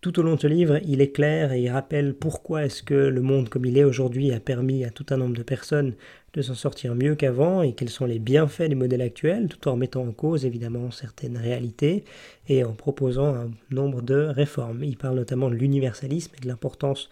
Tout 0.02 0.20
au 0.20 0.24
long 0.24 0.36
de 0.36 0.42
ce 0.42 0.48
livre, 0.48 0.78
il 0.86 1.00
éclaire 1.00 1.54
et 1.54 1.62
il 1.62 1.70
rappelle 1.70 2.14
pourquoi 2.14 2.66
est-ce 2.66 2.84
que 2.84 2.94
le 2.94 3.22
monde 3.22 3.48
comme 3.48 3.66
il 3.66 3.78
est 3.78 3.86
aujourd'hui 3.86 4.34
a 4.34 4.42
permis 4.42 4.84
à 4.84 4.90
tout 4.90 5.06
un 5.10 5.18
nombre 5.18 5.38
de 5.38 5.42
personnes 5.42 5.96
de 6.34 6.42
s'en 6.42 6.54
sortir 6.54 6.96
mieux 6.96 7.16
qu'avant 7.16 7.62
et 7.62 7.74
quels 7.74 7.90
sont 7.90 8.06
les 8.06 8.20
bienfaits 8.20 8.70
du 8.70 8.76
modèle 8.76 9.02
actuel, 9.02 9.48
tout 9.48 9.68
en 9.68 9.72
remettant 9.72 10.04
en 10.04 10.12
cause 10.12 10.46
évidemment 10.46 10.92
certaines 10.92 11.38
réalités 11.38 12.04
et 12.50 12.64
en 12.66 12.74
proposant 12.74 13.34
un 13.34 13.50
nombre 13.72 14.02
de 14.02 14.16
réformes. 14.16 14.84
Il 14.84 14.98
parle 14.98 15.16
notamment 15.16 15.50
de 15.50 15.56
l'universalisme 15.56 16.34
et 16.38 16.42
de 16.42 16.48
l'importance 16.50 17.10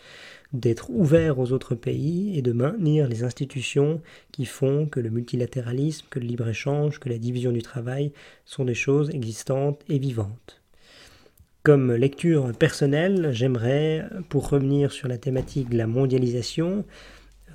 d'être 0.53 0.89
ouvert 0.91 1.39
aux 1.39 1.51
autres 1.51 1.75
pays 1.75 2.37
et 2.37 2.41
de 2.41 2.51
maintenir 2.51 3.07
les 3.07 3.23
institutions 3.23 4.01
qui 4.31 4.45
font 4.45 4.85
que 4.85 4.99
le 4.99 5.09
multilatéralisme, 5.09 6.05
que 6.09 6.19
le 6.19 6.27
libre-échange, 6.27 6.99
que 6.99 7.09
la 7.09 7.17
division 7.17 7.51
du 7.51 7.61
travail 7.61 8.11
sont 8.45 8.63
des 8.63 8.75
choses 8.75 9.09
existantes 9.09 9.81
et 9.89 9.97
vivantes. 9.97 10.61
Comme 11.63 11.93
lecture 11.93 12.51
personnelle, 12.57 13.29
j'aimerais, 13.31 14.05
pour 14.29 14.49
revenir 14.49 14.91
sur 14.91 15.07
la 15.07 15.17
thématique 15.17 15.69
de 15.69 15.77
la 15.77 15.87
mondialisation, 15.87 16.85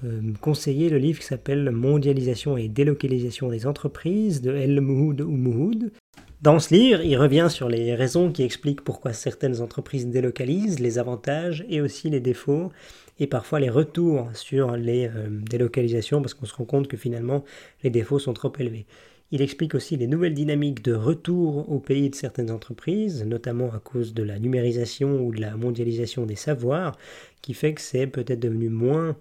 euh, 0.04 0.20
conseiller 0.40 0.88
le 0.88 0.98
livre 0.98 1.20
qui 1.20 1.26
s'appelle 1.26 1.70
Mondialisation 1.70 2.56
et 2.56 2.68
délocalisation 2.68 3.48
des 3.48 3.66
entreprises 3.66 4.40
de 4.40 4.52
El 4.52 4.80
Mouhoud 4.80 5.20
ou 5.20 5.30
Mouhoud. 5.30 5.92
Dans 6.40 6.60
ce 6.60 6.72
livre, 6.72 7.00
il 7.02 7.16
revient 7.16 7.48
sur 7.50 7.68
les 7.68 7.96
raisons 7.96 8.30
qui 8.30 8.44
expliquent 8.44 8.84
pourquoi 8.84 9.12
certaines 9.12 9.60
entreprises 9.60 10.06
délocalisent, 10.06 10.78
les 10.78 11.00
avantages 11.00 11.66
et 11.68 11.80
aussi 11.80 12.10
les 12.10 12.20
défauts, 12.20 12.70
et 13.18 13.26
parfois 13.26 13.58
les 13.58 13.70
retours 13.70 14.28
sur 14.34 14.76
les 14.76 15.08
euh, 15.08 15.26
délocalisations, 15.30 16.22
parce 16.22 16.34
qu'on 16.34 16.46
se 16.46 16.54
rend 16.54 16.64
compte 16.64 16.86
que 16.86 16.96
finalement 16.96 17.44
les 17.82 17.90
défauts 17.90 18.20
sont 18.20 18.34
trop 18.34 18.52
élevés. 18.56 18.86
Il 19.32 19.42
explique 19.42 19.74
aussi 19.74 19.96
les 19.96 20.06
nouvelles 20.06 20.32
dynamiques 20.32 20.84
de 20.84 20.94
retour 20.94 21.68
au 21.72 21.80
pays 21.80 22.08
de 22.08 22.14
certaines 22.14 22.52
entreprises, 22.52 23.24
notamment 23.24 23.72
à 23.72 23.80
cause 23.80 24.14
de 24.14 24.22
la 24.22 24.38
numérisation 24.38 25.20
ou 25.20 25.34
de 25.34 25.40
la 25.40 25.56
mondialisation 25.56 26.24
des 26.24 26.36
savoirs, 26.36 26.96
qui 27.42 27.52
fait 27.52 27.74
que 27.74 27.80
c'est 27.80 28.06
peut-être 28.06 28.38
devenu 28.38 28.68
moins 28.68 29.16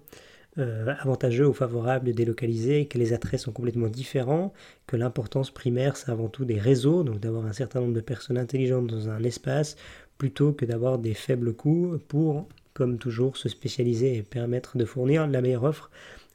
euh, 0.58 0.94
avantageux 1.00 1.46
ou 1.46 1.52
favorable 1.52 2.06
de 2.06 2.12
délocaliser, 2.12 2.86
que 2.86 2.98
les 2.98 3.12
attraits 3.12 3.40
sont 3.40 3.52
complètement 3.52 3.88
différents, 3.88 4.52
que 4.86 4.96
l'importance 4.96 5.50
primaire 5.50 5.96
c'est 5.96 6.10
avant 6.10 6.28
tout 6.28 6.44
des 6.44 6.58
réseaux, 6.58 7.02
donc 7.02 7.20
d'avoir 7.20 7.46
un 7.46 7.52
certain 7.52 7.80
nombre 7.80 7.94
de 7.94 8.00
personnes 8.00 8.38
intelligentes 8.38 8.86
dans 8.86 9.08
un 9.08 9.22
espace, 9.22 9.76
plutôt 10.18 10.52
que 10.52 10.64
d'avoir 10.64 10.98
des 10.98 11.14
faibles 11.14 11.54
coûts 11.54 11.98
pour, 12.08 12.48
comme 12.74 12.98
toujours, 12.98 13.36
se 13.36 13.48
spécialiser 13.48 14.16
et 14.16 14.22
permettre 14.22 14.76
de 14.76 14.84
fournir 14.84 15.26
la 15.26 15.40
meilleure 15.40 15.64
offre 15.64 15.90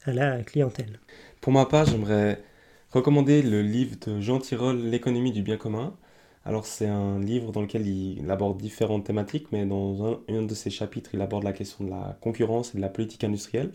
à 0.05 0.13
la 0.13 0.41
clientèle. 0.43 0.99
Pour 1.41 1.53
ma 1.53 1.65
part, 1.65 1.85
j'aimerais 1.85 2.41
recommander 2.91 3.41
le 3.41 3.61
livre 3.61 3.97
de 4.05 4.21
Jean 4.21 4.39
Tirole, 4.39 4.77
L'économie 4.77 5.31
du 5.31 5.41
bien 5.41 5.57
commun. 5.57 5.93
Alors 6.45 6.65
c'est 6.65 6.87
un 6.87 7.19
livre 7.19 7.51
dans 7.51 7.61
lequel 7.61 7.87
il 7.87 8.29
aborde 8.29 8.57
différentes 8.61 9.05
thématiques, 9.05 9.47
mais 9.51 9.65
dans 9.65 10.21
un, 10.27 10.41
de 10.41 10.53
ses 10.53 10.69
chapitres, 10.69 11.11
il 11.13 11.21
aborde 11.21 11.43
la 11.43 11.53
question 11.53 11.85
de 11.85 11.89
la 11.89 12.17
concurrence 12.21 12.73
et 12.73 12.77
de 12.77 12.81
la 12.81 12.89
politique 12.89 13.23
industrielle. 13.23 13.71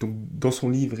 Donc 0.00 0.10
dans 0.38 0.50
son 0.50 0.68
livre, 0.68 0.98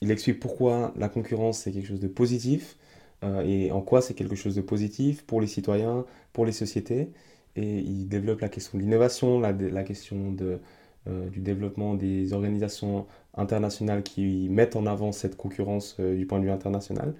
il 0.00 0.10
explique 0.10 0.40
pourquoi 0.40 0.92
la 0.96 1.08
concurrence 1.08 1.60
c'est 1.60 1.72
quelque 1.72 1.88
chose 1.88 2.00
de 2.00 2.08
positif 2.08 2.76
euh, 3.22 3.42
et 3.42 3.70
en 3.70 3.80
quoi 3.80 4.00
c'est 4.02 4.14
quelque 4.14 4.34
chose 4.34 4.54
de 4.54 4.60
positif 4.62 5.22
pour 5.26 5.40
les 5.40 5.46
citoyens, 5.46 6.04
pour 6.32 6.46
les 6.46 6.52
sociétés. 6.52 7.10
Et 7.56 7.78
il 7.80 8.08
développe 8.08 8.40
la 8.40 8.48
question 8.48 8.78
de 8.78 8.82
l'innovation, 8.82 9.40
la, 9.40 9.52
question 9.82 10.32
de, 10.32 10.60
euh, 11.08 11.28
du 11.30 11.40
développement 11.40 11.94
des 11.94 12.32
organisations 12.32 13.06
internationales 13.34 14.02
qui 14.02 14.48
mettent 14.50 14.76
en 14.76 14.86
avant 14.86 15.12
cette 15.12 15.36
concurrence 15.36 15.96
euh, 16.00 16.16
du 16.16 16.26
point 16.26 16.38
de 16.38 16.44
vue 16.44 16.50
international. 16.50 17.14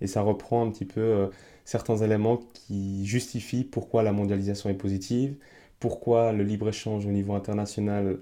Et 0.00 0.06
ça 0.06 0.20
reprend 0.22 0.66
un 0.66 0.70
petit 0.70 0.84
peu 0.84 1.30
certains 1.64 1.96
éléments 1.96 2.38
qui 2.52 3.06
justifient 3.06 3.64
pourquoi 3.64 4.02
la 4.02 4.12
mondialisation 4.12 4.68
est 4.68 4.74
positive, 4.74 5.36
pourquoi 5.80 6.32
le 6.32 6.44
libre-échange 6.44 7.06
au 7.06 7.10
niveau 7.10 7.32
international 7.34 8.18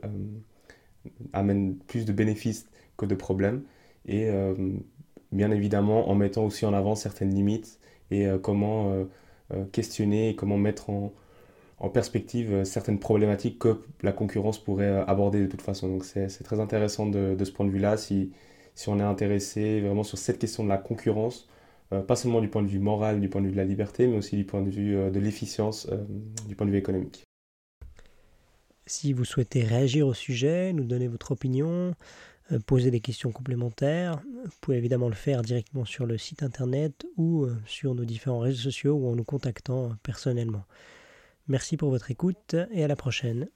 amène 1.33 1.77
plus 1.87 2.05
de 2.05 2.13
bénéfices 2.13 2.67
que 2.97 3.07
de 3.07 3.15
problèmes, 3.15 3.63
et 4.07 4.31
bien 5.33 5.51
évidemment 5.51 6.09
en 6.11 6.15
mettant 6.15 6.45
aussi 6.45 6.65
en 6.67 6.73
avant 6.73 6.95
certaines 6.95 7.35
limites 7.35 7.81
et 8.11 8.29
comment 8.43 9.07
questionner 9.73 10.31
et 10.31 10.37
comment 10.37 10.57
mettre 10.57 10.91
en, 10.91 11.13
perspective 11.93 12.51
euh, 12.51 12.65
certaines 12.65 12.99
problématiques 12.99 13.59
que 13.59 13.83
la 14.03 14.13
concurrence 14.13 14.59
pourrait 14.59 14.87
euh, 14.87 15.05
aborder 15.05 15.43
de 15.43 15.47
toute 15.47 15.61
façon. 15.61 15.89
Donc 15.89 16.05
c'est 16.05 16.29
très 16.43 16.59
intéressant 16.59 17.05
de, 17.07 17.37
ce 17.45 17.53
point 17.53 17.67
de 17.67 17.71
vue-là, 17.71 17.99
si, 17.99 18.33
si 18.75 18.89
on 18.89 18.99
est 18.99 19.03
intéressé 19.03 19.83
vraiment 19.83 20.03
sur 20.03 20.17
cette 20.17 20.39
question 20.39 20.65
de 20.65 20.71
la 20.71 20.79
concurrence, 20.79 21.47
euh, 21.93 22.01
pas 22.01 22.17
seulement 22.17 22.41
du 22.41 22.49
point 22.49 22.63
de 22.63 22.69
vue 22.69 22.79
moral, 22.79 23.21
du 23.21 23.29
point 23.29 23.43
de 23.43 23.47
vue 23.47 23.53
de 23.53 23.59
la 23.59 23.65
liberté, 23.65 24.07
mais 24.07 24.17
aussi 24.17 24.37
du 24.37 24.45
point 24.45 24.63
de 24.63 24.71
vue 24.71 24.95
de 25.11 25.21
l'efficience, 25.21 25.89
du 26.49 26.57
point 26.57 26.67
de 26.67 26.73
vue 26.73 26.79
économique. 26.79 27.24
Si 28.87 29.13
vous 29.13 29.25
souhaitez 29.25 29.65
réagir 29.65 30.07
au 30.07 30.15
sujet, 30.15 30.73
nous 30.73 30.85
donner 30.85 31.09
votre 31.09 31.33
opinion, 31.33 31.95
poser 32.67 32.91
des 32.91 33.01
questions 33.01 33.33
complémentaires, 33.33 34.23
vous 34.45 34.59
pouvez 34.61 34.77
évidemment 34.77 35.09
le 35.09 35.15
faire 35.15 35.41
directement 35.41 35.87
sur 35.87 36.05
le 36.05 36.19
site 36.19 36.43
internet 36.43 37.07
ou 37.17 37.47
sur 37.65 37.95
nos 37.95 38.05
différents 38.05 38.41
réseaux 38.41 38.65
sociaux 38.65 38.95
ou 38.95 39.09
en 39.09 39.17
nous 39.17 39.25
contactant 39.25 39.93
personnellement. 40.03 40.65
Merci 41.49 41.77
pour 41.77 41.91
votre 41.91 42.11
écoute 42.11 42.57
et 42.71 42.85
à 42.85 42.89
la 42.89 42.97
prochaine. 42.97 43.49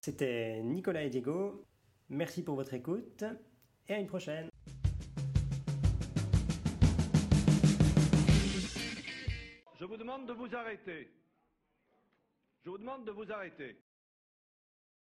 C'était 0.00 0.62
Nicolas 0.62 1.02
et 1.02 1.10
Diego. 1.10 1.64
Merci 2.08 2.42
pour 2.42 2.54
votre 2.54 2.74
écoute 2.74 3.24
et 3.88 3.94
à 3.94 3.98
une 3.98 4.06
prochaine. 4.06 4.48
Vous 9.88 9.96
demande 9.96 10.26
de 10.26 10.34
vous 10.34 10.54
arrêter. 10.54 11.10
Je 12.64 12.70
vous 12.70 12.78
demande 12.78 13.06
de 13.06 13.10
vous 13.10 13.32
arrêter. 13.32 13.80